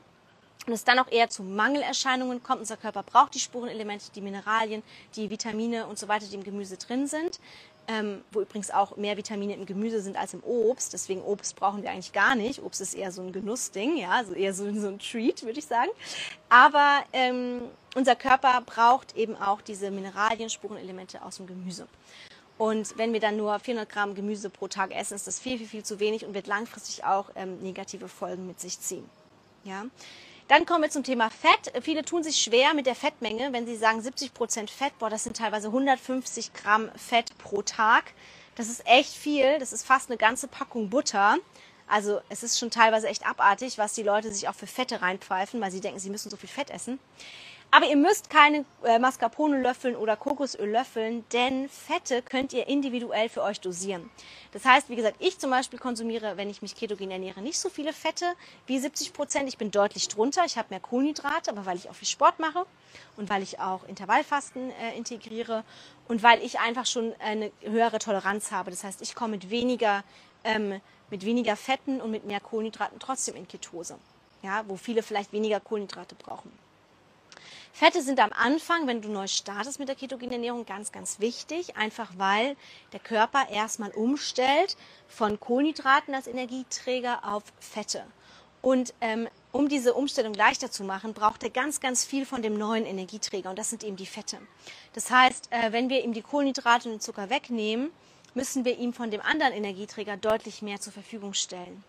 und 0.66 0.74
es 0.74 0.84
dann 0.84 0.98
auch 0.98 1.10
eher 1.10 1.30
zu 1.30 1.42
Mangelerscheinungen 1.42 2.42
kommt. 2.42 2.60
Unser 2.60 2.76
Körper 2.76 3.02
braucht 3.02 3.34
die 3.34 3.40
Spurenelemente, 3.40 4.10
die 4.14 4.20
Mineralien, 4.20 4.82
die 5.16 5.30
Vitamine 5.30 5.86
und 5.86 5.98
so 5.98 6.06
weiter, 6.06 6.26
die 6.26 6.34
im 6.34 6.44
Gemüse 6.44 6.76
drin 6.76 7.06
sind 7.06 7.40
ähm, 7.88 8.22
wo 8.30 8.42
übrigens 8.42 8.70
auch 8.70 8.96
mehr 8.96 9.16
Vitamine 9.16 9.54
im 9.54 9.64
Gemüse 9.64 10.02
sind 10.02 10.16
als 10.16 10.34
im 10.34 10.44
Obst. 10.44 10.92
Deswegen 10.92 11.22
Obst 11.22 11.56
brauchen 11.56 11.82
wir 11.82 11.90
eigentlich 11.90 12.12
gar 12.12 12.34
nicht. 12.34 12.62
Obst 12.62 12.82
ist 12.82 12.94
eher 12.94 13.10
so 13.10 13.22
ein 13.22 13.32
Genussding, 13.32 13.96
ja, 13.96 14.10
also 14.10 14.34
eher 14.34 14.52
so, 14.52 14.64
so 14.74 14.88
ein 14.88 14.98
Treat, 14.98 15.42
würde 15.42 15.58
ich 15.58 15.66
sagen. 15.66 15.90
Aber 16.50 17.02
ähm, 17.14 17.62
unser 17.94 18.14
Körper 18.14 18.60
braucht 18.60 19.16
eben 19.16 19.36
auch 19.36 19.62
diese 19.62 19.90
Mineralien, 19.90 20.50
Spurenelemente 20.50 21.22
aus 21.22 21.36
dem 21.36 21.46
Gemüse. 21.46 21.88
Und 22.58 22.98
wenn 22.98 23.12
wir 23.12 23.20
dann 23.20 23.36
nur 23.36 23.58
400 23.58 23.88
Gramm 23.88 24.14
Gemüse 24.14 24.50
pro 24.50 24.68
Tag 24.68 24.94
essen, 24.94 25.14
ist 25.14 25.26
das 25.26 25.40
viel, 25.40 25.58
viel, 25.58 25.68
viel 25.68 25.84
zu 25.84 25.98
wenig 25.98 26.26
und 26.26 26.34
wird 26.34 26.46
langfristig 26.46 27.04
auch 27.04 27.30
ähm, 27.36 27.58
negative 27.62 28.08
Folgen 28.08 28.46
mit 28.46 28.60
sich 28.60 28.78
ziehen. 28.80 29.08
Ja. 29.64 29.86
Dann 30.48 30.64
kommen 30.64 30.82
wir 30.82 30.90
zum 30.90 31.04
Thema 31.04 31.28
Fett. 31.28 31.84
Viele 31.84 32.02
tun 32.02 32.22
sich 32.22 32.40
schwer 32.40 32.72
mit 32.72 32.86
der 32.86 32.94
Fettmenge, 32.94 33.52
wenn 33.52 33.66
sie 33.66 33.76
sagen 33.76 34.00
70 34.00 34.32
Prozent 34.32 34.70
Fett. 34.70 34.98
Boah, 34.98 35.10
das 35.10 35.24
sind 35.24 35.36
teilweise 35.36 35.68
150 35.68 36.54
Gramm 36.54 36.90
Fett 36.96 37.36
pro 37.36 37.60
Tag. 37.60 38.14
Das 38.54 38.68
ist 38.68 38.86
echt 38.86 39.12
viel. 39.12 39.58
Das 39.58 39.74
ist 39.74 39.86
fast 39.86 40.08
eine 40.08 40.16
ganze 40.16 40.48
Packung 40.48 40.88
Butter. 40.88 41.36
Also 41.86 42.22
es 42.30 42.42
ist 42.42 42.58
schon 42.58 42.70
teilweise 42.70 43.08
echt 43.08 43.26
abartig, 43.26 43.76
was 43.76 43.92
die 43.92 44.02
Leute 44.02 44.32
sich 44.32 44.48
auch 44.48 44.54
für 44.54 44.66
Fette 44.66 45.02
reinpfeifen, 45.02 45.60
weil 45.60 45.70
sie 45.70 45.80
denken, 45.80 46.00
sie 46.00 46.10
müssen 46.10 46.30
so 46.30 46.38
viel 46.38 46.48
Fett 46.48 46.70
essen. 46.70 46.98
Aber 47.70 47.84
ihr 47.84 47.96
müsst 47.96 48.30
keine 48.30 48.64
äh, 48.82 48.98
Mascarpone 48.98 49.60
löffeln 49.60 49.94
oder 49.94 50.16
Kokosöl 50.16 50.70
löffeln, 50.70 51.26
denn 51.34 51.68
Fette 51.68 52.22
könnt 52.22 52.54
ihr 52.54 52.66
individuell 52.66 53.28
für 53.28 53.42
euch 53.42 53.60
dosieren. 53.60 54.08
Das 54.52 54.64
heißt, 54.64 54.88
wie 54.88 54.96
gesagt, 54.96 55.16
ich 55.18 55.38
zum 55.38 55.50
Beispiel 55.50 55.78
konsumiere, 55.78 56.38
wenn 56.38 56.48
ich 56.48 56.62
mich 56.62 56.74
ketogen 56.74 57.10
ernähre, 57.10 57.42
nicht 57.42 57.58
so 57.58 57.68
viele 57.68 57.92
Fette 57.92 58.24
wie 58.66 58.78
70 58.78 59.12
Prozent. 59.12 59.48
Ich 59.50 59.58
bin 59.58 59.70
deutlich 59.70 60.08
drunter. 60.08 60.46
Ich 60.46 60.56
habe 60.56 60.68
mehr 60.70 60.80
Kohlenhydrate, 60.80 61.50
aber 61.50 61.66
weil 61.66 61.76
ich 61.76 61.90
auch 61.90 61.94
viel 61.94 62.08
Sport 62.08 62.38
mache 62.38 62.64
und 63.18 63.28
weil 63.28 63.42
ich 63.42 63.60
auch 63.60 63.86
Intervallfasten 63.86 64.70
äh, 64.70 64.96
integriere 64.96 65.62
und 66.08 66.22
weil 66.22 66.42
ich 66.42 66.60
einfach 66.60 66.86
schon 66.86 67.12
eine 67.18 67.52
höhere 67.60 67.98
Toleranz 67.98 68.50
habe. 68.50 68.70
Das 68.70 68.82
heißt, 68.82 69.02
ich 69.02 69.14
komme 69.14 69.32
mit 69.32 69.50
weniger, 69.50 70.04
ähm, 70.42 70.80
mit 71.10 71.22
weniger 71.22 71.54
Fetten 71.54 72.00
und 72.00 72.10
mit 72.10 72.24
mehr 72.24 72.40
Kohlenhydraten 72.40 72.98
trotzdem 72.98 73.36
in 73.36 73.46
Ketose. 73.46 73.98
Ja, 74.40 74.64
wo 74.66 74.76
viele 74.76 75.02
vielleicht 75.02 75.34
weniger 75.34 75.60
Kohlenhydrate 75.60 76.14
brauchen. 76.14 76.50
Fette 77.72 78.02
sind 78.02 78.18
am 78.20 78.32
Anfang, 78.32 78.86
wenn 78.86 79.02
du 79.02 79.08
neu 79.08 79.26
startest 79.26 79.78
mit 79.78 79.88
der 79.88 79.96
ketogenen 79.96 80.32
Ernährung, 80.32 80.66
ganz, 80.66 80.90
ganz 80.92 81.20
wichtig, 81.20 81.76
einfach 81.76 82.10
weil 82.16 82.56
der 82.92 83.00
Körper 83.00 83.48
erstmal 83.50 83.90
umstellt 83.90 84.76
von 85.06 85.38
Kohlenhydraten 85.38 86.14
als 86.14 86.26
Energieträger 86.26 87.20
auf 87.24 87.44
Fette. 87.60 88.04
Und 88.60 88.92
ähm, 89.00 89.28
um 89.52 89.68
diese 89.68 89.94
Umstellung 89.94 90.34
leichter 90.34 90.70
zu 90.70 90.82
machen, 90.82 91.14
braucht 91.14 91.44
er 91.44 91.50
ganz, 91.50 91.80
ganz 91.80 92.04
viel 92.04 92.26
von 92.26 92.42
dem 92.42 92.58
neuen 92.58 92.84
Energieträger 92.84 93.50
und 93.50 93.58
das 93.58 93.70
sind 93.70 93.84
eben 93.84 93.96
die 93.96 94.06
Fette. 94.06 94.38
Das 94.94 95.10
heißt, 95.10 95.52
äh, 95.52 95.72
wenn 95.72 95.88
wir 95.88 96.02
ihm 96.02 96.12
die 96.12 96.22
Kohlenhydrate 96.22 96.88
und 96.88 96.96
den 96.96 97.00
Zucker 97.00 97.30
wegnehmen, 97.30 97.90
müssen 98.34 98.64
wir 98.64 98.76
ihm 98.78 98.92
von 98.92 99.10
dem 99.10 99.20
anderen 99.20 99.52
Energieträger 99.52 100.16
deutlich 100.16 100.62
mehr 100.62 100.80
zur 100.80 100.92
Verfügung 100.92 101.34
stellen. 101.34 101.84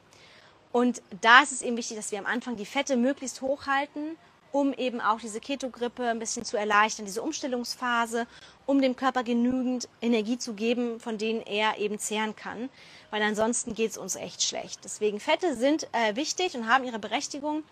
Und 0.72 1.02
da 1.22 1.42
ist 1.42 1.52
es 1.52 1.62
eben 1.64 1.78
wichtig, 1.78 1.98
dass 1.98 2.12
wir 2.12 2.20
am 2.20 2.28
Anfang 2.28 2.56
die 2.56 2.66
Fette 2.66 2.96
möglichst 2.96 3.42
hoch 3.42 3.66
halten 3.66 4.18
um 4.52 4.74
eben 4.74 5.02
auch 5.02 5.20
diese 5.20 5.40
Ketogrippe 5.40 6.08
ein 6.08 6.20
bisschen 6.20 6.46
zu 6.46 6.58
erleichtern, 6.58 7.06
diese 7.06 7.22
Umstellungsphase, 7.22 8.28
um 8.66 8.82
dem 8.82 8.96
Körper 8.96 9.24
genügend 9.24 9.88
Energie 10.02 10.38
zu 10.38 10.54
geben, 10.54 11.00
von 11.00 11.18
denen 11.18 11.42
er 11.42 11.78
eben 11.78 12.00
zehren 12.00 12.36
kann, 12.36 12.70
weil 13.12 13.22
ansonsten 13.22 13.74
geht 13.74 13.92
es 13.92 13.98
uns 13.98 14.16
echt 14.16 14.44
schlecht. 14.44 14.82
Deswegen 14.84 15.20
Fette 15.20 15.56
sind 15.56 15.88
äh, 15.92 16.16
wichtig 16.16 16.56
und 16.56 16.68
haben 16.68 16.84
ihre 16.84 17.00
Berechtigung. 17.00 17.64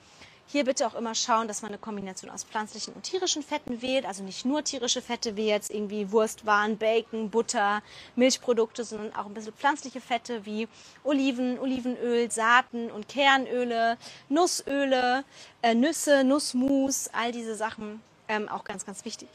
Hier 0.50 0.64
bitte 0.64 0.88
auch 0.88 0.96
immer 0.96 1.14
schauen, 1.14 1.50
dass 1.50 1.62
man 1.62 1.72
eine 1.72 1.78
Kombination 1.78 2.32
aus 2.32 2.46
pflanzlichen 2.46 2.94
und 2.94 3.04
tierischen 3.04 3.44
Fetten 3.44 3.82
wählt. 3.82 4.06
Also 4.06 4.24
nicht 4.24 4.46
nur 4.46 4.64
tierische 4.64 5.02
Fette 5.02 5.36
wie 5.36 5.48
jetzt 5.48 5.70
irgendwie 5.70 6.10
Wurstwaren, 6.10 6.78
Bacon, 6.78 7.30
Butter, 7.30 7.82
Milchprodukte, 8.16 8.86
sondern 8.86 9.14
auch 9.14 9.26
ein 9.26 9.34
bisschen 9.34 9.52
pflanzliche 9.52 10.00
Fette 10.00 10.46
wie 10.46 10.70
Oliven, 11.04 11.60
Olivenöl, 11.60 12.32
Saaten 12.32 12.90
und 12.92 13.10
Kernöle, 13.10 13.98
Nussöle, 14.30 15.26
äh, 15.62 15.76
Nüsse, 15.76 16.24
Nussmus, 16.24 17.10
all 17.12 17.34
diese 17.34 17.56
Sachen. 17.56 18.02
Ähm, 18.30 18.48
auch 18.48 18.64
ganz, 18.64 18.86
ganz 18.86 19.04
wichtig. 19.04 19.28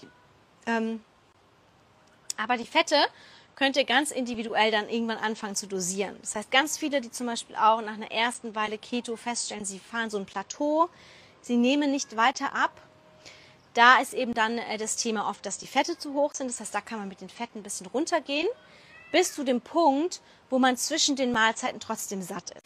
Ähm, 0.66 1.02
aber 2.38 2.56
die 2.56 2.66
Fette 2.66 2.96
könnt 3.54 3.76
ihr 3.76 3.84
ganz 3.84 4.10
individuell 4.10 4.70
dann 4.70 4.88
irgendwann 4.88 5.18
anfangen 5.18 5.54
zu 5.54 5.66
dosieren. 5.66 6.16
Das 6.20 6.36
heißt, 6.36 6.50
ganz 6.50 6.78
viele, 6.78 7.00
die 7.00 7.10
zum 7.10 7.26
Beispiel 7.26 7.56
auch 7.56 7.80
nach 7.82 7.94
einer 7.94 8.10
ersten 8.10 8.54
Weile 8.54 8.78
Keto 8.78 9.16
feststellen, 9.16 9.64
sie 9.64 9.78
fahren 9.78 10.10
so 10.10 10.18
ein 10.18 10.26
Plateau, 10.26 10.88
sie 11.40 11.56
nehmen 11.56 11.90
nicht 11.90 12.16
weiter 12.16 12.54
ab. 12.54 12.72
Da 13.74 14.00
ist 14.00 14.12
eben 14.12 14.34
dann 14.34 14.58
äh, 14.58 14.76
das 14.76 14.96
Thema 14.96 15.28
oft, 15.28 15.46
dass 15.46 15.58
die 15.58 15.66
Fette 15.66 15.96
zu 15.96 16.12
hoch 16.12 16.34
sind. 16.34 16.50
Das 16.50 16.60
heißt, 16.60 16.74
da 16.74 16.80
kann 16.80 16.98
man 16.98 17.08
mit 17.08 17.20
den 17.20 17.30
Fetten 17.30 17.60
ein 17.60 17.62
bisschen 17.62 17.86
runtergehen, 17.86 18.48
bis 19.12 19.34
zu 19.34 19.44
dem 19.44 19.60
Punkt, 19.60 20.20
wo 20.50 20.58
man 20.58 20.76
zwischen 20.76 21.16
den 21.16 21.32
Mahlzeiten 21.32 21.80
trotzdem 21.80 22.20
satt 22.20 22.50
ist. 22.50 22.62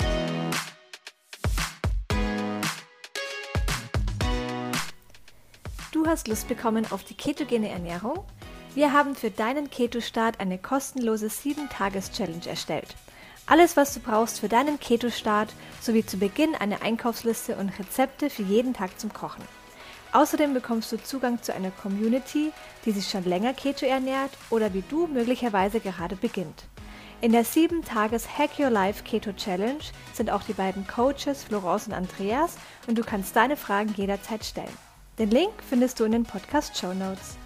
Du 5.92 6.06
hast 6.06 6.28
Lust 6.28 6.46
bekommen 6.46 6.86
auf 6.90 7.04
die 7.04 7.14
ketogene 7.14 7.70
Ernährung? 7.70 8.24
Wir 8.76 8.92
haben 8.92 9.14
für 9.14 9.30
deinen 9.30 9.70
Keto-Start 9.70 10.38
eine 10.38 10.58
kostenlose 10.58 11.28
7-Tages-Challenge 11.28 12.46
erstellt. 12.46 12.94
Alles, 13.46 13.74
was 13.74 13.94
du 13.94 14.00
brauchst 14.00 14.40
für 14.40 14.50
deinen 14.50 14.78
Keto-Start, 14.78 15.48
sowie 15.80 16.04
zu 16.04 16.18
Beginn 16.18 16.54
eine 16.54 16.82
Einkaufsliste 16.82 17.56
und 17.56 17.70
Rezepte 17.78 18.28
für 18.28 18.42
jeden 18.42 18.74
Tag 18.74 19.00
zum 19.00 19.14
Kochen. 19.14 19.42
Außerdem 20.12 20.52
bekommst 20.52 20.92
du 20.92 21.02
Zugang 21.02 21.42
zu 21.42 21.54
einer 21.54 21.70
Community, 21.70 22.52
die 22.84 22.90
sich 22.90 23.08
schon 23.08 23.24
länger 23.24 23.54
Keto 23.54 23.86
ernährt 23.86 24.32
oder 24.50 24.74
wie 24.74 24.84
du 24.90 25.06
möglicherweise 25.06 25.80
gerade 25.80 26.16
beginnt. 26.16 26.64
In 27.22 27.32
der 27.32 27.46
7-Tages 27.46 28.36
Hack 28.36 28.58
Your 28.58 28.68
Life 28.68 29.04
Keto 29.04 29.32
Challenge 29.32 29.84
sind 30.12 30.30
auch 30.30 30.42
die 30.42 30.52
beiden 30.52 30.86
Coaches 30.86 31.44
Florence 31.44 31.86
und 31.86 31.94
Andreas 31.94 32.56
und 32.86 32.98
du 32.98 33.02
kannst 33.02 33.34
deine 33.36 33.56
Fragen 33.56 33.94
jederzeit 33.96 34.44
stellen. 34.44 34.76
Den 35.18 35.30
Link 35.30 35.54
findest 35.66 35.98
du 35.98 36.04
in 36.04 36.12
den 36.12 36.24
Podcast 36.24 36.76
Show 36.76 36.92
Notes. 36.92 37.38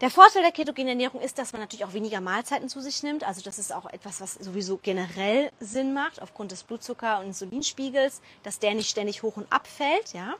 Der 0.00 0.10
Vorteil 0.10 0.42
der 0.42 0.50
ketogenen 0.50 0.88
Ernährung 0.88 1.20
ist, 1.20 1.38
dass 1.38 1.52
man 1.52 1.60
natürlich 1.60 1.84
auch 1.84 1.92
weniger 1.92 2.20
Mahlzeiten 2.20 2.68
zu 2.68 2.80
sich 2.80 3.04
nimmt. 3.04 3.22
Also 3.22 3.42
das 3.42 3.60
ist 3.60 3.72
auch 3.72 3.86
etwas, 3.86 4.20
was 4.20 4.34
sowieso 4.34 4.76
generell 4.82 5.52
Sinn 5.60 5.94
macht, 5.94 6.20
aufgrund 6.20 6.50
des 6.50 6.64
Blutzucker- 6.64 7.20
und 7.20 7.26
Insulinspiegels, 7.26 8.20
dass 8.42 8.58
der 8.58 8.74
nicht 8.74 8.90
ständig 8.90 9.22
hoch 9.22 9.36
und 9.36 9.50
abfällt. 9.52 10.12
Ja? 10.12 10.34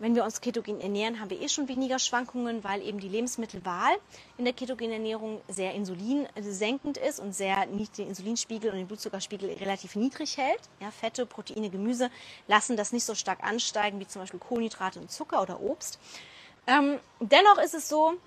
Wenn 0.00 0.16
wir 0.16 0.24
uns 0.24 0.40
ketogen 0.40 0.80
ernähren, 0.80 1.20
haben 1.20 1.30
wir 1.30 1.40
eh 1.40 1.48
schon 1.48 1.68
weniger 1.68 2.00
Schwankungen, 2.00 2.64
weil 2.64 2.82
eben 2.82 2.98
die 2.98 3.08
Lebensmittelwahl 3.08 3.96
in 4.36 4.44
der 4.44 4.52
ketogenen 4.52 4.92
Ernährung 4.92 5.40
sehr 5.46 5.74
insulinsenkend 5.74 6.98
ist 6.98 7.20
und 7.20 7.32
sehr 7.32 7.66
den 7.66 8.08
Insulinspiegel 8.08 8.70
und 8.70 8.78
den 8.78 8.88
Blutzuckerspiegel 8.88 9.50
relativ 9.54 9.94
niedrig 9.94 10.36
hält. 10.36 10.60
Ja, 10.80 10.90
Fette, 10.90 11.24
Proteine, 11.24 11.70
Gemüse 11.70 12.10
lassen 12.48 12.76
das 12.76 12.92
nicht 12.92 13.04
so 13.04 13.14
stark 13.14 13.44
ansteigen 13.44 14.00
wie 14.00 14.08
zum 14.08 14.22
Beispiel 14.22 14.40
Kohlenhydrate 14.40 14.98
und 14.98 15.10
Zucker 15.10 15.40
oder 15.40 15.60
Obst. 15.60 16.00
Ähm, 16.66 16.98
dennoch 17.20 17.58
ist 17.58 17.74
es 17.74 17.88
so, 17.88 18.18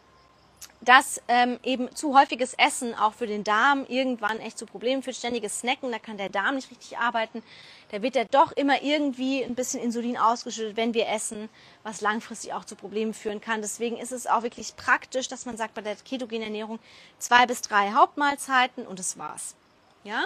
dass 0.81 1.21
ähm, 1.27 1.59
eben 1.63 1.93
zu 1.95 2.17
häufiges 2.17 2.55
Essen 2.55 2.95
auch 2.95 3.13
für 3.13 3.27
den 3.27 3.43
Darm 3.43 3.85
irgendwann 3.87 4.39
echt 4.39 4.57
zu 4.57 4.65
Problemen 4.65 5.03
führt. 5.03 5.15
Ständiges 5.15 5.59
Snacken, 5.59 5.91
da 5.91 5.99
kann 5.99 6.17
der 6.17 6.29
Darm 6.29 6.55
nicht 6.55 6.71
richtig 6.71 6.97
arbeiten. 6.97 7.43
Da 7.91 8.01
wird 8.01 8.15
er 8.15 8.25
doch 8.25 8.51
immer 8.53 8.81
irgendwie 8.81 9.43
ein 9.43 9.53
bisschen 9.53 9.81
Insulin 9.81 10.17
ausgeschüttet, 10.17 10.77
wenn 10.77 10.93
wir 10.93 11.07
essen, 11.07 11.49
was 11.83 12.01
langfristig 12.01 12.53
auch 12.53 12.65
zu 12.65 12.75
Problemen 12.75 13.13
führen 13.13 13.41
kann. 13.41 13.61
Deswegen 13.61 13.97
ist 13.97 14.11
es 14.11 14.25
auch 14.25 14.41
wirklich 14.43 14.75
praktisch, 14.75 15.27
dass 15.27 15.45
man 15.45 15.55
sagt, 15.57 15.75
bei 15.75 15.81
der 15.81 15.95
ketogenen 15.95 16.43
Ernährung 16.43 16.79
zwei 17.19 17.45
bis 17.45 17.61
drei 17.61 17.91
Hauptmahlzeiten 17.91 18.87
und 18.87 18.97
das 18.97 19.17
war's. 19.17 19.55
Ja? 20.03 20.25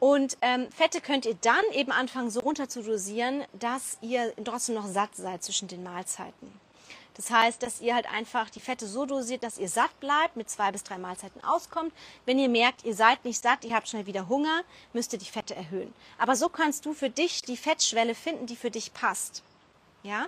Und 0.00 0.36
ähm, 0.42 0.70
Fette 0.70 1.00
könnt 1.00 1.24
ihr 1.24 1.36
dann 1.40 1.64
eben 1.72 1.92
anfangen, 1.92 2.30
so 2.30 2.40
runter 2.40 2.68
zu 2.68 2.82
dosieren, 2.82 3.44
dass 3.52 3.96
ihr 4.00 4.34
trotzdem 4.44 4.74
noch 4.74 4.86
satt 4.86 5.14
seid 5.14 5.44
zwischen 5.44 5.68
den 5.68 5.82
Mahlzeiten. 5.82 6.63
Das 7.16 7.30
heißt, 7.30 7.62
dass 7.62 7.80
ihr 7.80 7.94
halt 7.94 8.10
einfach 8.10 8.50
die 8.50 8.60
Fette 8.60 8.86
so 8.86 9.06
dosiert, 9.06 9.44
dass 9.44 9.58
ihr 9.58 9.68
satt 9.68 9.98
bleibt, 10.00 10.36
mit 10.36 10.50
zwei 10.50 10.72
bis 10.72 10.82
drei 10.82 10.98
Mahlzeiten 10.98 11.42
auskommt. 11.44 11.92
Wenn 12.26 12.38
ihr 12.38 12.48
merkt, 12.48 12.84
ihr 12.84 12.94
seid 12.94 13.24
nicht 13.24 13.40
satt, 13.40 13.64
ihr 13.64 13.74
habt 13.74 13.88
schnell 13.88 14.06
wieder 14.06 14.28
Hunger, 14.28 14.62
müsst 14.92 15.12
ihr 15.12 15.18
die 15.18 15.24
Fette 15.24 15.54
erhöhen. 15.54 15.92
Aber 16.18 16.34
so 16.34 16.48
kannst 16.48 16.86
du 16.86 16.92
für 16.92 17.10
dich 17.10 17.42
die 17.42 17.56
Fettschwelle 17.56 18.14
finden, 18.14 18.46
die 18.46 18.56
für 18.56 18.70
dich 18.70 18.92
passt. 18.92 19.42
Ja? 20.02 20.26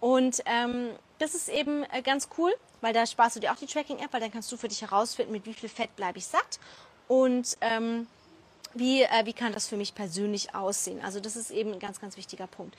Und 0.00 0.42
ähm, 0.44 0.90
das 1.18 1.34
ist 1.34 1.48
eben 1.48 1.84
äh, 1.84 2.02
ganz 2.02 2.28
cool, 2.36 2.54
weil 2.80 2.92
da 2.92 3.06
sparst 3.06 3.36
du 3.36 3.40
dir 3.40 3.52
auch 3.52 3.56
die 3.56 3.66
Tracking-App, 3.66 4.12
weil 4.12 4.20
dann 4.20 4.30
kannst 4.30 4.52
du 4.52 4.56
für 4.56 4.68
dich 4.68 4.82
herausfinden, 4.82 5.32
mit 5.32 5.46
wie 5.46 5.54
viel 5.54 5.68
Fett 5.68 5.94
bleibe 5.96 6.18
ich 6.18 6.26
satt. 6.26 6.60
Und 7.08 7.56
ähm, 7.62 8.06
wie, 8.74 9.02
äh, 9.02 9.24
wie 9.24 9.32
kann 9.32 9.52
das 9.52 9.66
für 9.66 9.76
mich 9.76 9.94
persönlich 9.94 10.54
aussehen? 10.54 11.00
Also 11.02 11.20
das 11.20 11.36
ist 11.36 11.50
eben 11.50 11.72
ein 11.72 11.78
ganz, 11.78 12.00
ganz 12.00 12.16
wichtiger 12.16 12.46
Punkt. 12.46 12.76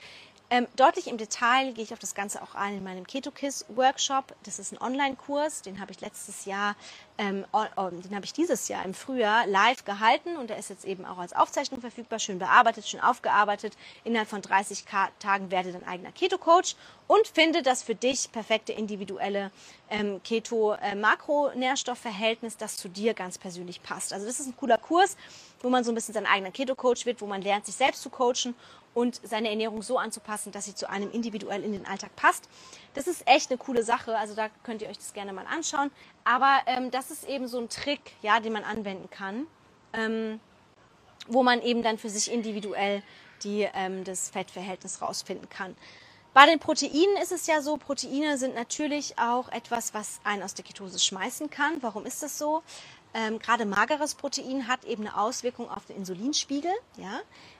Ähm, 0.51 0.65
deutlich 0.75 1.07
im 1.07 1.19
Detail 1.19 1.73
gehe 1.73 1.83
ich 1.83 1.93
auf 1.93 1.99
das 1.99 2.15
Ganze 2.15 2.41
auch 2.41 2.55
ein 2.55 2.77
in 2.77 2.83
meinem 2.83 3.05
Keto-Kiss-Workshop. 3.05 4.35
Das 4.43 4.57
ist 4.57 4.71
ein 4.71 4.81
Online-Kurs, 4.81 5.61
den 5.61 5.79
habe 5.79 5.91
ich 5.91 6.01
letztes 6.01 6.45
Jahr, 6.45 6.75
ähm, 7.19 7.45
den 7.53 8.15
habe 8.15 8.25
ich 8.25 8.33
dieses 8.33 8.67
Jahr 8.67 8.83
im 8.83 8.95
Frühjahr 8.95 9.45
live 9.45 9.85
gehalten 9.85 10.37
und 10.37 10.49
der 10.49 10.57
ist 10.57 10.71
jetzt 10.71 10.85
eben 10.85 11.05
auch 11.05 11.19
als 11.19 11.33
Aufzeichnung 11.33 11.81
verfügbar, 11.81 12.17
schön 12.17 12.39
bearbeitet, 12.39 12.87
schön 12.87 12.99
aufgearbeitet. 12.99 13.77
Innerhalb 14.03 14.27
von 14.27 14.41
30 14.41 14.85
Tagen 15.19 15.51
werde 15.51 15.71
dein 15.71 15.87
eigener 15.87 16.11
Keto-Coach 16.11 16.75
und 17.05 17.27
finde 17.27 17.61
das 17.61 17.83
für 17.83 17.93
dich 17.93 18.31
perfekte 18.31 18.73
individuelle 18.73 19.51
ähm, 19.91 20.19
Keto-Makronährstoffverhältnis, 20.23 22.57
das 22.57 22.77
zu 22.77 22.89
dir 22.89 23.13
ganz 23.13 23.37
persönlich 23.37 23.83
passt. 23.83 24.13
Also 24.13 24.25
das 24.25 24.39
ist 24.39 24.47
ein 24.47 24.57
cooler 24.57 24.79
Kurs, 24.79 25.15
wo 25.61 25.69
man 25.69 25.83
so 25.83 25.91
ein 25.91 25.95
bisschen 25.95 26.15
sein 26.15 26.25
eigener 26.25 26.49
Keto-Coach 26.49 27.05
wird, 27.05 27.21
wo 27.21 27.27
man 27.27 27.43
lernt, 27.43 27.67
sich 27.67 27.75
selbst 27.75 28.01
zu 28.01 28.09
coachen 28.09 28.55
und 28.93 29.19
seine 29.23 29.49
Ernährung 29.49 29.81
so 29.81 29.97
anzupassen, 29.97 30.51
dass 30.51 30.65
sie 30.65 30.75
zu 30.75 30.89
einem 30.89 31.11
individuell 31.11 31.63
in 31.63 31.71
den 31.71 31.85
Alltag 31.85 32.15
passt. 32.15 32.49
Das 32.93 33.07
ist 33.07 33.27
echt 33.27 33.51
eine 33.51 33.57
coole 33.57 33.83
Sache, 33.83 34.17
also 34.17 34.35
da 34.35 34.49
könnt 34.63 34.81
ihr 34.81 34.89
euch 34.89 34.97
das 34.97 35.13
gerne 35.13 35.33
mal 35.33 35.45
anschauen. 35.45 35.91
Aber 36.23 36.59
ähm, 36.65 36.91
das 36.91 37.11
ist 37.11 37.27
eben 37.27 37.47
so 37.47 37.59
ein 37.59 37.69
Trick, 37.69 38.01
ja, 38.21 38.39
den 38.39 38.53
man 38.53 38.63
anwenden 38.63 39.09
kann, 39.09 39.47
ähm, 39.93 40.39
wo 41.27 41.43
man 41.43 41.61
eben 41.61 41.83
dann 41.83 41.97
für 41.97 42.09
sich 42.09 42.31
individuell 42.31 43.03
die, 43.43 43.67
ähm, 43.73 44.03
das 44.03 44.29
Fettverhältnis 44.29 45.01
rausfinden 45.01 45.49
kann. 45.49 45.75
Bei 46.33 46.45
den 46.45 46.59
Proteinen 46.59 47.17
ist 47.21 47.31
es 47.31 47.47
ja 47.47 47.61
so, 47.61 47.77
Proteine 47.77 48.37
sind 48.37 48.53
natürlich 48.53 49.17
auch 49.17 49.49
etwas, 49.49 49.93
was 49.93 50.19
einen 50.23 50.43
aus 50.43 50.53
der 50.53 50.63
Ketose 50.63 50.99
schmeißen 50.99 51.49
kann. 51.49 51.81
Warum 51.81 52.05
ist 52.05 52.21
das 52.21 52.37
so? 52.37 52.61
Ähm, 53.13 53.39
gerade 53.39 53.65
mageres 53.65 54.13
Protein 54.13 54.67
hat 54.67 54.85
eben 54.85 55.07
eine 55.07 55.17
Auswirkung 55.17 55.69
auf 55.69 55.85
den 55.85 55.97
Insulinspiegel. 55.97 56.71
Ja? 56.97 57.19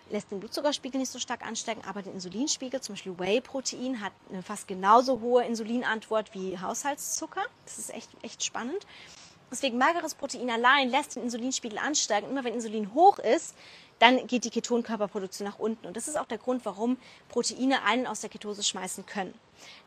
Lässt 0.10 0.32
den 0.32 0.40
Blutzuckerspiegel 0.40 1.00
nicht 1.00 1.12
so 1.12 1.20
stark 1.20 1.46
ansteigen, 1.46 1.82
aber 1.88 2.02
den 2.02 2.14
Insulinspiegel, 2.14 2.82
zum 2.82 2.96
Beispiel 2.96 3.18
Whey-Protein, 3.18 4.02
hat 4.02 4.14
eine 4.30 4.44
fast 4.44 4.68
genauso 4.68 5.22
hohe 5.22 5.44
Insulinantwort 5.44 6.34
wie 6.34 6.60
Haushaltszucker. 6.60 7.42
Das 7.66 7.78
ist 7.78 7.94
echt, 7.94 8.10
echt 8.22 8.44
spannend. 8.44 8.86
Deswegen 9.52 9.78
mageres 9.78 10.14
Protein 10.14 10.50
allein 10.50 10.90
lässt 10.90 11.16
den 11.16 11.24
Insulinspiegel 11.24 11.80
ansteigen. 11.80 12.30
Immer 12.30 12.44
wenn 12.44 12.54
Insulin 12.54 12.94
hoch 12.94 13.18
ist, 13.18 13.56
dann 13.98 14.28
geht 14.28 14.46
die 14.46 14.50
Ketonkörperproduktion 14.50 15.48
nach 15.48 15.60
unten. 15.60 15.88
Und 15.88 15.98
das 15.98 16.08
ist 16.08 16.18
auch 16.18 16.28
der 16.28 16.38
Grund, 16.38 16.66
warum 16.66 16.98
Proteine 17.28 17.84
einen 17.84 18.08
aus 18.08 18.22
der 18.22 18.30
Ketose 18.30 18.64
schmeißen 18.64 19.06
können. 19.06 19.34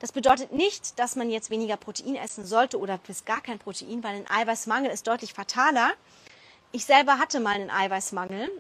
Das 0.01 0.13
bedeutet 0.13 0.53
nicht, 0.53 0.99
dass 0.99 1.17
man 1.17 1.31
jetzt 1.31 1.51
weniger 1.51 1.77
Protein 1.77 2.17
essen 2.17 2.45
sollte 2.45 2.79
oder 2.79 2.99
bis 2.99 3.25
gar 3.25 3.41
kein 3.41 3.59
Protein, 3.59 4.03
weil 4.03 4.17
ein 4.17 4.29
Eiweißmangel 4.29 4.91
ist 4.91 5.07
deutlich 5.07 5.33
fataler. 5.33 5.93
Ich 6.73 6.85
selber 6.85 7.19
hatte 7.19 7.41
mal 7.41 7.55
einen 7.55 7.71
Eiweißmangel 7.71 8.51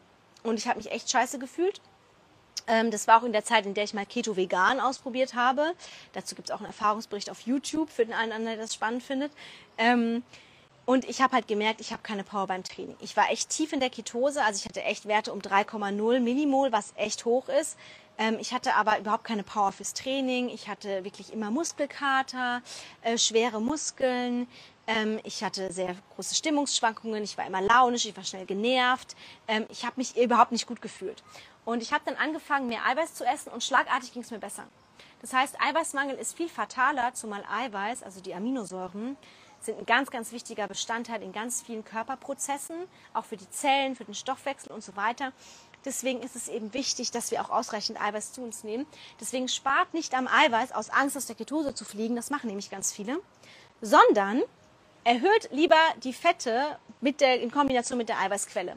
und 0.42 0.58
ich 0.58 0.66
habe 0.66 0.78
mich 0.78 0.90
echt 0.90 1.10
scheiße 1.10 1.38
gefühlt. 1.38 1.80
Ähm, 2.66 2.90
das 2.90 3.08
war 3.08 3.20
auch 3.20 3.24
in 3.24 3.32
der 3.32 3.44
Zeit, 3.44 3.66
in 3.66 3.74
der 3.74 3.84
ich 3.84 3.94
mal 3.94 4.06
Keto 4.06 4.36
Vegan 4.36 4.80
ausprobiert 4.80 5.34
habe. 5.34 5.72
Dazu 6.12 6.34
gibt 6.34 6.48
es 6.48 6.54
auch 6.54 6.58
einen 6.58 6.66
Erfahrungsbericht 6.66 7.30
auf 7.30 7.40
YouTube 7.40 7.90
für 7.90 8.04
den 8.04 8.14
einen, 8.14 8.44
der 8.44 8.56
das 8.56 8.74
spannend 8.74 9.02
findet. 9.02 9.32
Ähm, 9.78 10.22
und 10.84 11.08
ich 11.08 11.20
habe 11.20 11.34
halt 11.34 11.46
gemerkt, 11.46 11.80
ich 11.80 11.92
habe 11.92 12.02
keine 12.02 12.24
Power 12.24 12.48
beim 12.48 12.64
Training. 12.64 12.96
Ich 13.00 13.16
war 13.16 13.30
echt 13.30 13.50
tief 13.50 13.72
in 13.72 13.80
der 13.80 13.90
Ketose, 13.90 14.42
also 14.42 14.58
ich 14.58 14.64
hatte 14.64 14.82
echt 14.82 15.06
Werte 15.06 15.32
um 15.32 15.38
3,0 15.40 16.20
Millimol, 16.20 16.72
was 16.72 16.92
echt 16.96 17.24
hoch 17.24 17.48
ist. 17.48 17.76
Ähm, 18.18 18.36
ich 18.40 18.52
hatte 18.52 18.74
aber 18.74 18.98
überhaupt 18.98 19.24
keine 19.24 19.42
Power 19.44 19.72
fürs 19.72 19.94
Training. 19.94 20.48
Ich 20.48 20.68
hatte 20.68 21.04
wirklich 21.04 21.32
immer 21.32 21.50
Muskelkater, 21.50 22.62
äh, 23.02 23.16
schwere 23.16 23.60
Muskeln. 23.60 24.48
Ähm, 24.86 25.20
ich 25.22 25.44
hatte 25.44 25.72
sehr 25.72 25.94
große 26.14 26.34
Stimmungsschwankungen, 26.34 27.22
ich 27.22 27.38
war 27.38 27.46
immer 27.46 27.60
launisch, 27.60 28.06
ich 28.06 28.16
war 28.16 28.24
schnell 28.24 28.46
genervt, 28.46 29.16
ähm, 29.46 29.66
ich 29.68 29.84
habe 29.84 29.94
mich 29.96 30.16
überhaupt 30.16 30.52
nicht 30.52 30.66
gut 30.66 30.82
gefühlt. 30.82 31.22
Und 31.64 31.82
ich 31.82 31.92
habe 31.92 32.02
dann 32.04 32.16
angefangen, 32.16 32.68
mehr 32.68 32.84
Eiweiß 32.86 33.14
zu 33.14 33.24
essen 33.24 33.52
und 33.52 33.62
schlagartig 33.62 34.12
ging 34.12 34.22
es 34.22 34.30
mir 34.30 34.38
besser. 34.38 34.64
Das 35.20 35.32
heißt, 35.32 35.56
Eiweißmangel 35.60 36.16
ist 36.16 36.36
viel 36.36 36.48
fataler, 36.48 37.14
zumal 37.14 37.44
Eiweiß, 37.48 38.02
also 38.02 38.20
die 38.20 38.34
Aminosäuren, 38.34 39.16
sind 39.60 39.78
ein 39.78 39.86
ganz, 39.86 40.10
ganz 40.10 40.32
wichtiger 40.32 40.66
Bestandteil 40.66 41.22
in 41.22 41.32
ganz 41.32 41.62
vielen 41.62 41.84
Körperprozessen, 41.84 42.76
auch 43.14 43.24
für 43.24 43.36
die 43.36 43.48
Zellen, 43.50 43.94
für 43.94 44.04
den 44.04 44.14
Stoffwechsel 44.14 44.72
und 44.72 44.82
so 44.82 44.96
weiter. 44.96 45.32
Deswegen 45.84 46.20
ist 46.22 46.34
es 46.34 46.48
eben 46.48 46.74
wichtig, 46.74 47.12
dass 47.12 47.30
wir 47.30 47.40
auch 47.42 47.50
ausreichend 47.50 48.00
Eiweiß 48.00 48.32
zu 48.32 48.42
uns 48.42 48.64
nehmen. 48.64 48.86
Deswegen 49.20 49.48
spart 49.48 49.94
nicht 49.94 50.14
am 50.14 50.28
Eiweiß 50.28 50.72
aus 50.72 50.90
Angst, 50.90 51.16
aus 51.16 51.26
der 51.26 51.36
Ketose 51.36 51.74
zu 51.74 51.84
fliegen. 51.84 52.16
Das 52.16 52.30
machen 52.30 52.48
nämlich 52.48 52.70
ganz 52.70 52.92
viele. 52.92 53.20
Sondern 53.80 54.42
erhöht 55.04 55.48
lieber 55.50 55.80
die 56.02 56.12
Fette 56.12 56.78
mit 57.00 57.20
der, 57.20 57.40
in 57.40 57.50
Kombination 57.50 57.98
mit 57.98 58.08
der 58.08 58.18
Eiweißquelle. 58.20 58.76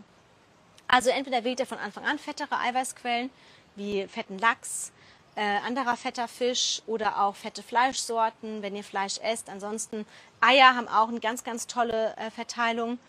Also 0.88 1.10
entweder 1.10 1.44
wählt 1.44 1.60
ihr 1.60 1.66
von 1.66 1.80
Anfang 1.80 2.06
an 2.06 2.20
fettere 2.20 2.60
Eiweißquellen 2.60 3.30
wie 3.76 4.08
fetten 4.08 4.40
Lachs, 4.40 4.92
äh, 5.36 5.42
anderer 5.42 5.98
fetter 5.98 6.28
Fisch 6.28 6.82
oder 6.88 7.22
auch 7.22 7.36
fette 7.36 7.62
Fleischsorten, 7.62 8.62
wenn 8.62 8.76
ihr 8.76 8.84
Fleisch 8.84 9.18
esst. 9.20 9.50
Ansonsten 9.50 10.06
Eier 10.40 10.76
haben 10.76 10.88
auch 10.88 11.10
eine 11.10 11.20
ganz, 11.20 11.44
ganz 11.44 11.68
tolle 11.68 12.16
äh, 12.18 12.32
Verteilung. 12.32 13.00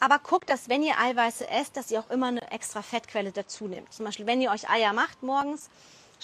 Aber 0.00 0.18
guckt, 0.18 0.50
dass 0.50 0.68
wenn 0.68 0.82
ihr 0.82 0.98
Eiweiße 0.98 1.48
esst, 1.48 1.76
dass 1.76 1.90
ihr 1.90 2.00
auch 2.00 2.10
immer 2.10 2.28
eine 2.28 2.50
extra 2.50 2.82
Fettquelle 2.82 3.32
dazu 3.32 3.68
nehmt. 3.68 3.92
Zum 3.92 4.04
Beispiel, 4.04 4.26
wenn 4.26 4.40
ihr 4.40 4.50
euch 4.50 4.68
Eier 4.68 4.92
macht 4.92 5.22
morgens, 5.22 5.68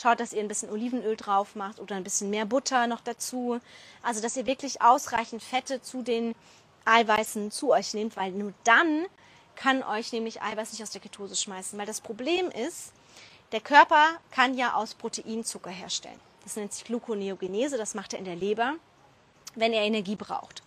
schaut, 0.01 0.21
dass 0.21 0.33
ihr 0.33 0.41
ein 0.41 0.49
bisschen 0.49 0.71
Olivenöl 0.71 1.17
drauf 1.17 1.55
macht 1.55 1.81
oder 1.81 1.97
ein 1.97 2.05
bisschen 2.05 2.31
mehr 2.31 2.47
Butter 2.47 2.87
noch 2.87 3.01
dazu. 3.01 3.61
Also, 4.03 4.21
dass 4.21 4.37
ihr 4.37 4.47
wirklich 4.47 4.83
ausreichend 4.83 5.43
Fette 5.43 5.83
zu 5.83 6.03
den 6.03 6.35
Eiweißen 6.85 7.51
zu 7.51 7.71
euch 7.71 7.95
nehmt, 7.95 8.17
weil 8.17 8.33
nur 8.33 8.53
dann 8.65 9.07
kann 9.57 9.83
euch 9.83 10.13
nämlich 10.13 10.41
Eiweiß 10.41 10.73
nicht 10.73 10.83
aus 10.83 10.91
der 10.91 11.01
Ketose 11.01 11.37
schmeißen. 11.37 11.79
Weil 11.79 11.87
das 11.87 12.01
Problem 12.01 12.51
ist, 12.51 12.93
der 13.53 13.61
Körper 13.61 14.07
kann 14.31 14.57
ja 14.57 14.75
aus 14.75 14.95
Protein 14.95 15.45
Zucker 15.45 15.71
herstellen. 15.71 16.19
Das 16.45 16.57
nennt 16.57 16.73
sich 16.73 16.85
Gluconeogenese, 16.85 17.77
das 17.77 17.95
macht 17.95 18.15
er 18.15 18.19
in 18.19 18.25
der 18.25 18.37
Leber, 18.37 18.75
wenn 19.55 19.73
er 19.73 19.83
Energie 19.83 20.17
braucht. 20.17 20.63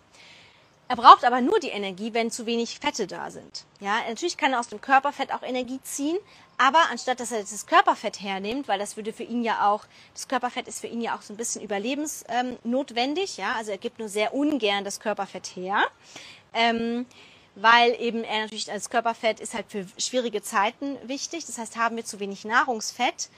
Er 0.86 0.96
braucht 0.96 1.24
aber 1.24 1.40
nur 1.40 1.58
die 1.60 1.70
Energie, 1.70 2.12
wenn 2.12 2.30
zu 2.30 2.46
wenig 2.46 2.78
Fette 2.78 3.06
da 3.06 3.30
sind. 3.30 3.64
Ja, 3.80 4.00
natürlich 4.06 4.36
kann 4.36 4.52
er 4.52 4.60
aus 4.60 4.68
dem 4.68 4.80
Körperfett 4.80 5.32
auch 5.32 5.42
Energie 5.42 5.80
ziehen, 5.82 6.18
aber 6.58 6.90
anstatt 6.90 7.20
dass 7.20 7.32
er 7.32 7.40
das 7.40 7.66
Körperfett 7.66 8.20
hernimmt, 8.20 8.68
weil 8.68 8.78
das 8.78 8.96
würde 8.96 9.12
für 9.12 9.22
ihn 9.22 9.42
ja 9.42 9.70
auch, 9.70 9.84
das 10.12 10.28
Körperfett 10.28 10.68
ist 10.68 10.80
für 10.80 10.86
ihn 10.86 11.00
ja 11.00 11.16
auch 11.16 11.22
so 11.22 11.32
ein 11.32 11.36
bisschen 11.36 11.62
überlebensnotwendig, 11.62 13.38
ähm, 13.38 13.44
ja, 13.44 13.54
also 13.54 13.70
er 13.70 13.78
gibt 13.78 13.98
nur 13.98 14.08
sehr 14.08 14.34
ungern 14.34 14.84
das 14.84 15.00
Körperfett 15.00 15.46
her. 15.56 15.82
Ähm, 16.52 17.06
weil 17.56 17.94
eben 18.00 18.24
er 18.24 18.42
natürlich 18.42 18.70
als 18.70 18.90
Körperfett 18.90 19.40
ist 19.40 19.54
halt 19.54 19.66
für 19.68 19.86
schwierige 19.96 20.42
Zeiten 20.42 20.96
wichtig. 21.04 21.46
Das 21.46 21.58
heißt, 21.58 21.76
haben 21.76 21.96
wir 21.96 22.04
zu 22.04 22.20
wenig 22.20 22.44
Nahrungsfett 22.44 23.28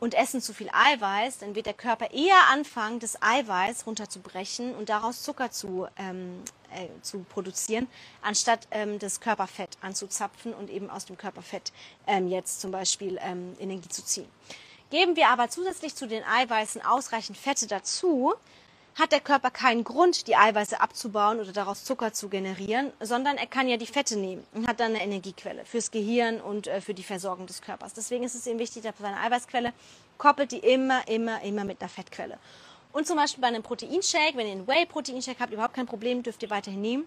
und 0.00 0.14
essen 0.14 0.40
zu 0.40 0.54
viel 0.54 0.70
Eiweiß, 0.72 1.38
dann 1.38 1.54
wird 1.54 1.66
der 1.66 1.74
Körper 1.74 2.10
eher 2.10 2.48
anfangen, 2.50 2.98
das 2.98 3.22
Eiweiß 3.22 3.86
runterzubrechen 3.86 4.74
und 4.74 4.88
daraus 4.88 5.22
Zucker 5.22 5.50
zu, 5.50 5.86
ähm, 5.96 6.42
äh, 6.74 6.88
zu 7.02 7.20
produzieren, 7.20 7.86
anstatt 8.22 8.66
ähm, 8.70 8.98
das 8.98 9.20
Körperfett 9.20 9.76
anzuzapfen 9.82 10.54
und 10.54 10.70
eben 10.70 10.90
aus 10.90 11.04
dem 11.04 11.18
Körperfett 11.18 11.72
ähm, 12.06 12.28
jetzt 12.28 12.60
zum 12.60 12.70
Beispiel 12.70 13.20
ähm, 13.22 13.54
Energie 13.60 13.88
zu 13.88 14.02
ziehen. 14.02 14.28
Geben 14.90 15.14
wir 15.14 15.28
aber 15.28 15.48
zusätzlich 15.50 15.94
zu 15.94 16.08
den 16.08 16.24
Eiweißen 16.24 16.82
ausreichend 16.84 17.36
Fette 17.36 17.68
dazu, 17.68 18.34
hat 19.00 19.12
der 19.12 19.20
Körper 19.20 19.50
keinen 19.50 19.82
Grund, 19.82 20.26
die 20.26 20.36
Eiweiße 20.36 20.80
abzubauen 20.80 21.40
oder 21.40 21.52
daraus 21.52 21.84
Zucker 21.84 22.12
zu 22.12 22.28
generieren, 22.28 22.92
sondern 23.00 23.38
er 23.38 23.46
kann 23.46 23.66
ja 23.66 23.76
die 23.76 23.86
Fette 23.86 24.16
nehmen 24.16 24.46
und 24.52 24.68
hat 24.68 24.78
dann 24.78 24.94
eine 24.94 25.02
Energiequelle 25.02 25.64
fürs 25.64 25.90
Gehirn 25.90 26.40
und 26.40 26.66
äh, 26.66 26.80
für 26.80 26.94
die 26.94 27.02
Versorgung 27.02 27.46
des 27.46 27.62
Körpers. 27.62 27.94
Deswegen 27.94 28.24
ist 28.24 28.34
es 28.34 28.46
ihm 28.46 28.58
wichtig, 28.58 28.82
dass 28.82 28.94
seine 28.98 29.18
Eiweißquelle 29.18 29.72
koppelt 30.18 30.52
die 30.52 30.58
immer, 30.58 31.08
immer, 31.08 31.42
immer 31.42 31.64
mit 31.64 31.80
einer 31.80 31.88
Fettquelle. 31.88 32.38
Und 32.92 33.06
zum 33.06 33.16
Beispiel 33.16 33.40
bei 33.40 33.48
einem 33.48 33.62
Proteinshake, 33.62 34.36
wenn 34.36 34.46
ihr 34.46 34.52
einen 34.52 34.66
Whey-Proteinshake 34.66 35.40
habt, 35.40 35.52
überhaupt 35.52 35.74
kein 35.74 35.86
Problem, 35.86 36.22
dürft 36.22 36.42
ihr 36.42 36.50
weiterhin 36.50 36.80
nehmen. 36.80 37.04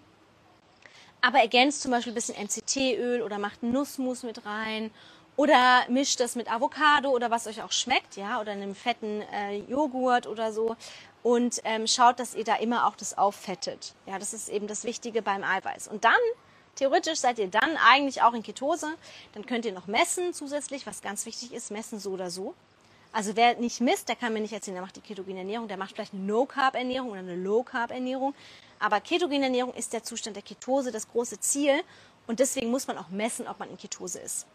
Aber 1.20 1.38
ergänzt 1.38 1.82
zum 1.82 1.90
Beispiel 1.90 2.12
ein 2.12 2.16
bisschen 2.16 2.42
MCT-Öl 2.42 3.22
oder 3.22 3.38
macht 3.38 3.62
Nussmus 3.62 4.24
mit 4.24 4.44
rein 4.44 4.90
oder 5.36 5.84
mischt 5.88 6.20
das 6.20 6.36
mit 6.36 6.50
Avocado 6.50 7.10
oder 7.10 7.30
was 7.30 7.46
euch 7.46 7.62
auch 7.62 7.72
schmeckt, 7.72 8.16
ja, 8.16 8.40
oder 8.40 8.52
einem 8.52 8.74
fetten 8.74 9.22
äh, 9.32 9.58
Joghurt 9.68 10.26
oder 10.26 10.52
so 10.52 10.76
und 11.24 11.62
ähm, 11.64 11.86
schaut, 11.86 12.20
dass 12.20 12.34
ihr 12.34 12.44
da 12.44 12.56
immer 12.56 12.86
auch 12.86 12.96
das 12.96 13.16
auffettet. 13.16 13.94
Ja, 14.06 14.18
das 14.18 14.34
ist 14.34 14.50
eben 14.50 14.66
das 14.66 14.84
Wichtige 14.84 15.22
beim 15.22 15.42
Eiweiß. 15.42 15.88
Und 15.88 16.04
dann, 16.04 16.20
theoretisch 16.76 17.18
seid 17.18 17.38
ihr 17.38 17.48
dann 17.48 17.78
eigentlich 17.78 18.20
auch 18.20 18.34
in 18.34 18.42
Ketose. 18.42 18.94
Dann 19.32 19.46
könnt 19.46 19.64
ihr 19.64 19.72
noch 19.72 19.86
messen 19.86 20.34
zusätzlich, 20.34 20.86
was 20.86 21.00
ganz 21.00 21.24
wichtig 21.24 21.54
ist, 21.54 21.70
messen 21.70 21.98
so 21.98 22.10
oder 22.10 22.30
so. 22.30 22.54
Also 23.10 23.36
wer 23.36 23.56
nicht 23.56 23.80
misst, 23.80 24.08
der 24.10 24.16
kann 24.16 24.34
mir 24.34 24.40
nicht 24.40 24.52
erzählen, 24.52 24.74
der 24.74 24.82
macht 24.82 24.96
die 24.96 25.00
ketogene 25.00 25.38
Ernährung, 25.38 25.66
der 25.66 25.78
macht 25.78 25.94
vielleicht 25.94 26.12
eine 26.12 26.24
No-Carb-Ernährung 26.24 27.10
oder 27.10 27.20
eine 27.20 27.36
Low-Carb-Ernährung. 27.36 28.34
Aber 28.78 29.00
ketogene 29.00 29.46
Ernährung 29.46 29.72
ist 29.72 29.94
der 29.94 30.02
Zustand 30.02 30.36
der 30.36 30.42
Ketose, 30.42 30.92
das 30.92 31.08
große 31.08 31.40
Ziel. 31.40 31.82
Und 32.26 32.38
deswegen 32.38 32.70
muss 32.70 32.86
man 32.86 32.98
auch 32.98 33.08
messen, 33.08 33.48
ob 33.48 33.60
man 33.60 33.70
in 33.70 33.78
Ketose 33.78 34.18
ist. 34.18 34.46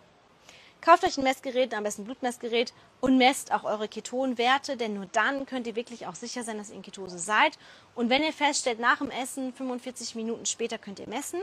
Kauft 0.82 1.04
euch 1.04 1.18
ein 1.18 1.26
Messgerät, 1.26 1.74
am 1.74 1.84
besten 1.84 2.04
ein 2.04 2.06
Blutmessgerät 2.06 2.74
und 3.02 3.18
messt 3.18 3.52
auch 3.52 3.66
eure 3.66 3.90
Ketonwerte, 3.90 4.78
denn 4.78 4.94
nur 4.94 5.08
dann 5.08 5.46
könnt 5.46 5.68
ihr 5.68 5.76
wirklich 5.76 6.08
auch 6.08 6.16
sicher 6.16 6.44
sein, 6.44 6.58
dass 6.58 6.70
ihr 6.70 6.78
in 6.78 6.82
Ketose 6.82 7.20
seid. 7.20 7.58
Und 7.96 8.10
wenn 8.10 8.24
ihr 8.24 8.32
feststellt, 8.32 8.80
nach 8.80 9.00
dem 9.00 9.12
Essen, 9.12 9.54
45 9.54 10.16
Minuten 10.16 10.46
später 10.46 10.78
könnt 10.78 11.00
ihr 11.00 11.10
messen, 11.10 11.42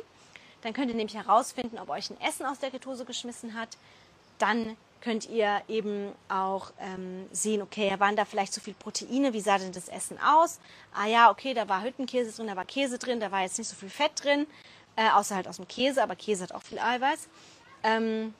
dann 0.62 0.72
könnt 0.72 0.88
ihr 0.88 0.96
nämlich 0.96 1.16
herausfinden, 1.16 1.78
ob 1.78 1.90
euch 1.90 2.10
ein 2.10 2.20
Essen 2.20 2.46
aus 2.46 2.60
der 2.60 2.70
Ketose 2.70 3.04
geschmissen 3.04 3.54
hat. 3.54 3.76
Dann 4.38 4.76
könnt 5.02 5.28
ihr 5.28 5.62
eben 5.68 6.12
auch 6.30 6.72
ähm, 6.80 7.26
sehen, 7.30 7.60
okay, 7.60 7.94
waren 7.98 8.16
da 8.16 8.24
vielleicht 8.24 8.54
zu 8.54 8.60
viel 8.60 8.74
Proteine, 8.74 9.34
wie 9.34 9.40
sah 9.40 9.58
denn 9.58 9.72
das 9.72 9.88
Essen 9.88 10.18
aus? 10.18 10.58
Ah 10.94 11.06
ja, 11.06 11.30
okay, 11.30 11.52
da 11.52 11.68
war 11.68 11.84
Hüttenkäse 11.84 12.34
drin, 12.34 12.46
da 12.46 12.56
war 12.56 12.64
Käse 12.64 12.98
drin, 12.98 13.20
da 13.20 13.30
war 13.30 13.42
jetzt 13.42 13.58
nicht 13.58 13.68
so 13.68 13.76
viel 13.76 13.90
Fett 13.90 14.12
drin, 14.16 14.46
äh, 14.96 15.10
außer 15.10 15.36
halt 15.36 15.46
aus 15.46 15.56
dem 15.56 15.68
Käse, 15.68 16.02
aber 16.02 16.16
Käse 16.16 16.44
hat 16.44 16.52
auch 16.52 16.62
viel 16.62 16.78
Eiweiß. 16.78 17.28
Ähm, 17.82 18.34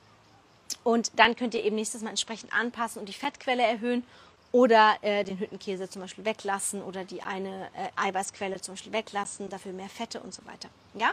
und 0.87 1.19
dann 1.19 1.35
könnt 1.35 1.53
ihr 1.53 1.65
eben 1.65 1.75
nächstes 1.75 2.01
Mal 2.01 2.11
entsprechend 2.11 2.53
anpassen 2.53 3.01
und 3.01 3.09
die 3.09 3.13
Fettquelle 3.13 3.61
erhöhen 3.61 4.05
oder 4.53 4.95
äh, 5.01 5.25
den 5.25 5.37
Hüttenkäse 5.37 5.89
zum 5.89 6.01
Beispiel 6.01 6.23
weglassen 6.23 6.81
oder 6.81 7.03
die 7.03 7.23
eine 7.23 7.65
äh, 7.75 8.07
Eiweißquelle 8.07 8.61
zum 8.61 8.75
Beispiel 8.75 8.93
weglassen, 8.93 9.49
dafür 9.49 9.73
mehr 9.73 9.89
Fette 9.89 10.21
und 10.21 10.33
so 10.33 10.45
weiter. 10.45 10.69
Ja? 10.93 11.11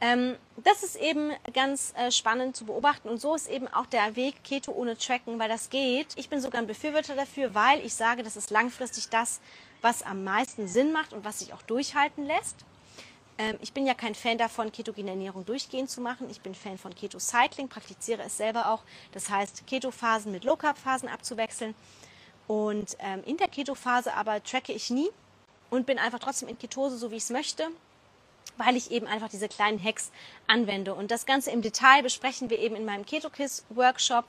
Ähm, 0.00 0.36
das 0.58 0.84
ist 0.84 0.94
eben 0.94 1.32
ganz 1.52 1.92
äh, 1.96 2.12
spannend 2.12 2.54
zu 2.54 2.66
beobachten 2.66 3.08
und 3.08 3.20
so 3.20 3.34
ist 3.34 3.50
eben 3.50 3.66
auch 3.66 3.86
der 3.86 4.14
Weg 4.14 4.44
Keto 4.44 4.70
ohne 4.70 4.96
Tracken, 4.96 5.40
weil 5.40 5.48
das 5.48 5.70
geht. 5.70 6.06
Ich 6.14 6.28
bin 6.28 6.40
sogar 6.40 6.60
ein 6.60 6.68
Befürworter 6.68 7.16
dafür, 7.16 7.52
weil 7.52 7.84
ich 7.84 7.94
sage, 7.94 8.22
das 8.22 8.36
ist 8.36 8.52
langfristig 8.52 9.08
das, 9.08 9.40
was 9.82 10.04
am 10.04 10.22
meisten 10.22 10.68
Sinn 10.68 10.92
macht 10.92 11.12
und 11.12 11.24
was 11.24 11.40
sich 11.40 11.52
auch 11.52 11.62
durchhalten 11.62 12.26
lässt. 12.26 12.64
Ähm, 13.40 13.56
ich 13.62 13.72
bin 13.72 13.86
ja 13.86 13.94
kein 13.94 14.14
Fan 14.14 14.36
davon, 14.36 14.70
ketogene 14.70 15.10
Ernährung 15.10 15.46
durchgehend 15.46 15.88
zu 15.88 16.02
machen. 16.02 16.28
Ich 16.30 16.42
bin 16.42 16.54
Fan 16.54 16.76
von 16.76 16.94
Keto-Cycling, 16.94 17.68
praktiziere 17.68 18.22
es 18.22 18.36
selber 18.36 18.70
auch. 18.70 18.82
Das 19.12 19.30
heißt, 19.30 19.66
Keto-Phasen 19.66 20.30
mit 20.30 20.44
Low-Carb-Phasen 20.44 21.08
abzuwechseln. 21.08 21.74
Und 22.46 22.98
ähm, 22.98 23.22
in 23.24 23.38
der 23.38 23.48
Keto-Phase 23.48 24.12
aber 24.12 24.42
tracke 24.44 24.72
ich 24.74 24.90
nie 24.90 25.08
und 25.70 25.86
bin 25.86 25.98
einfach 25.98 26.18
trotzdem 26.18 26.48
in 26.48 26.58
Ketose, 26.58 26.98
so 26.98 27.10
wie 27.10 27.16
ich 27.16 27.22
es 27.22 27.30
möchte 27.30 27.68
weil 28.60 28.76
ich 28.76 28.90
eben 28.90 29.06
einfach 29.06 29.28
diese 29.28 29.48
kleinen 29.48 29.82
Hacks 29.82 30.10
anwende. 30.46 30.94
Und 30.94 31.10
das 31.10 31.24
Ganze 31.24 31.50
im 31.50 31.62
Detail 31.62 32.02
besprechen 32.02 32.50
wir 32.50 32.58
eben 32.58 32.76
in 32.76 32.84
meinem 32.84 33.06
KetoKiss-Workshop. 33.06 34.26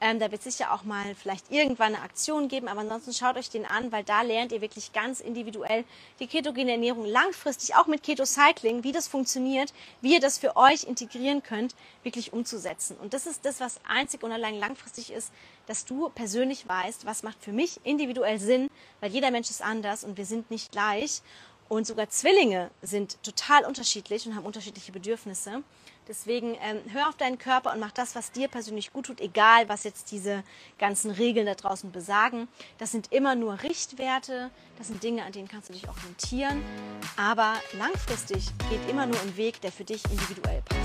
Ähm, 0.00 0.18
da 0.18 0.30
wird 0.30 0.42
sicher 0.42 0.72
auch 0.72 0.84
mal 0.84 1.14
vielleicht 1.14 1.50
irgendwann 1.50 1.94
eine 1.94 2.02
Aktion 2.04 2.48
geben, 2.48 2.68
aber 2.68 2.80
ansonsten 2.80 3.12
schaut 3.12 3.36
euch 3.36 3.50
den 3.50 3.66
an, 3.66 3.92
weil 3.92 4.02
da 4.04 4.22
lernt 4.22 4.52
ihr 4.52 4.60
wirklich 4.60 4.92
ganz 4.92 5.20
individuell 5.20 5.84
die 6.18 6.26
ketogene 6.26 6.72
Ernährung 6.72 7.04
langfristig, 7.04 7.76
auch 7.76 7.86
mit 7.86 8.02
Keto-Cycling, 8.02 8.82
wie 8.82 8.92
das 8.92 9.06
funktioniert, 9.06 9.72
wie 10.00 10.14
ihr 10.14 10.20
das 10.20 10.38
für 10.38 10.56
euch 10.56 10.84
integrieren 10.84 11.42
könnt, 11.42 11.74
wirklich 12.02 12.32
umzusetzen. 12.32 12.96
Und 13.00 13.14
das 13.14 13.26
ist 13.26 13.44
das, 13.44 13.60
was 13.60 13.80
einzig 13.86 14.22
und 14.22 14.32
allein 14.32 14.58
langfristig 14.58 15.12
ist, 15.12 15.32
dass 15.66 15.84
du 15.84 16.08
persönlich 16.08 16.68
weißt, 16.68 17.06
was 17.06 17.22
macht 17.22 17.42
für 17.42 17.52
mich 17.52 17.80
individuell 17.84 18.38
Sinn, 18.40 18.68
weil 19.00 19.12
jeder 19.12 19.30
Mensch 19.30 19.50
ist 19.50 19.62
anders 19.62 20.02
und 20.02 20.16
wir 20.16 20.26
sind 20.26 20.50
nicht 20.50 20.72
gleich. 20.72 21.22
Und 21.72 21.86
sogar 21.86 22.10
Zwillinge 22.10 22.70
sind 22.82 23.16
total 23.22 23.64
unterschiedlich 23.64 24.26
und 24.26 24.36
haben 24.36 24.44
unterschiedliche 24.44 24.92
Bedürfnisse. 24.92 25.62
Deswegen 26.06 26.54
ähm, 26.60 26.82
hör 26.92 27.08
auf 27.08 27.16
deinen 27.16 27.38
Körper 27.38 27.72
und 27.72 27.80
mach 27.80 27.92
das, 27.92 28.14
was 28.14 28.30
dir 28.30 28.48
persönlich 28.48 28.92
gut 28.92 29.06
tut, 29.06 29.22
egal 29.22 29.70
was 29.70 29.82
jetzt 29.84 30.10
diese 30.10 30.44
ganzen 30.78 31.10
Regeln 31.10 31.46
da 31.46 31.54
draußen 31.54 31.90
besagen. 31.90 32.46
Das 32.76 32.92
sind 32.92 33.10
immer 33.10 33.36
nur 33.36 33.62
Richtwerte, 33.62 34.50
das 34.76 34.88
sind 34.88 35.02
Dinge, 35.02 35.24
an 35.24 35.32
denen 35.32 35.48
kannst 35.48 35.70
du 35.70 35.72
dich 35.72 35.88
orientieren. 35.88 36.62
Aber 37.16 37.54
langfristig 37.78 38.50
geht 38.68 38.90
immer 38.90 39.06
nur 39.06 39.18
ein 39.22 39.34
Weg, 39.38 39.62
der 39.62 39.72
für 39.72 39.84
dich 39.84 40.04
individuell 40.10 40.60
passt. 40.66 40.81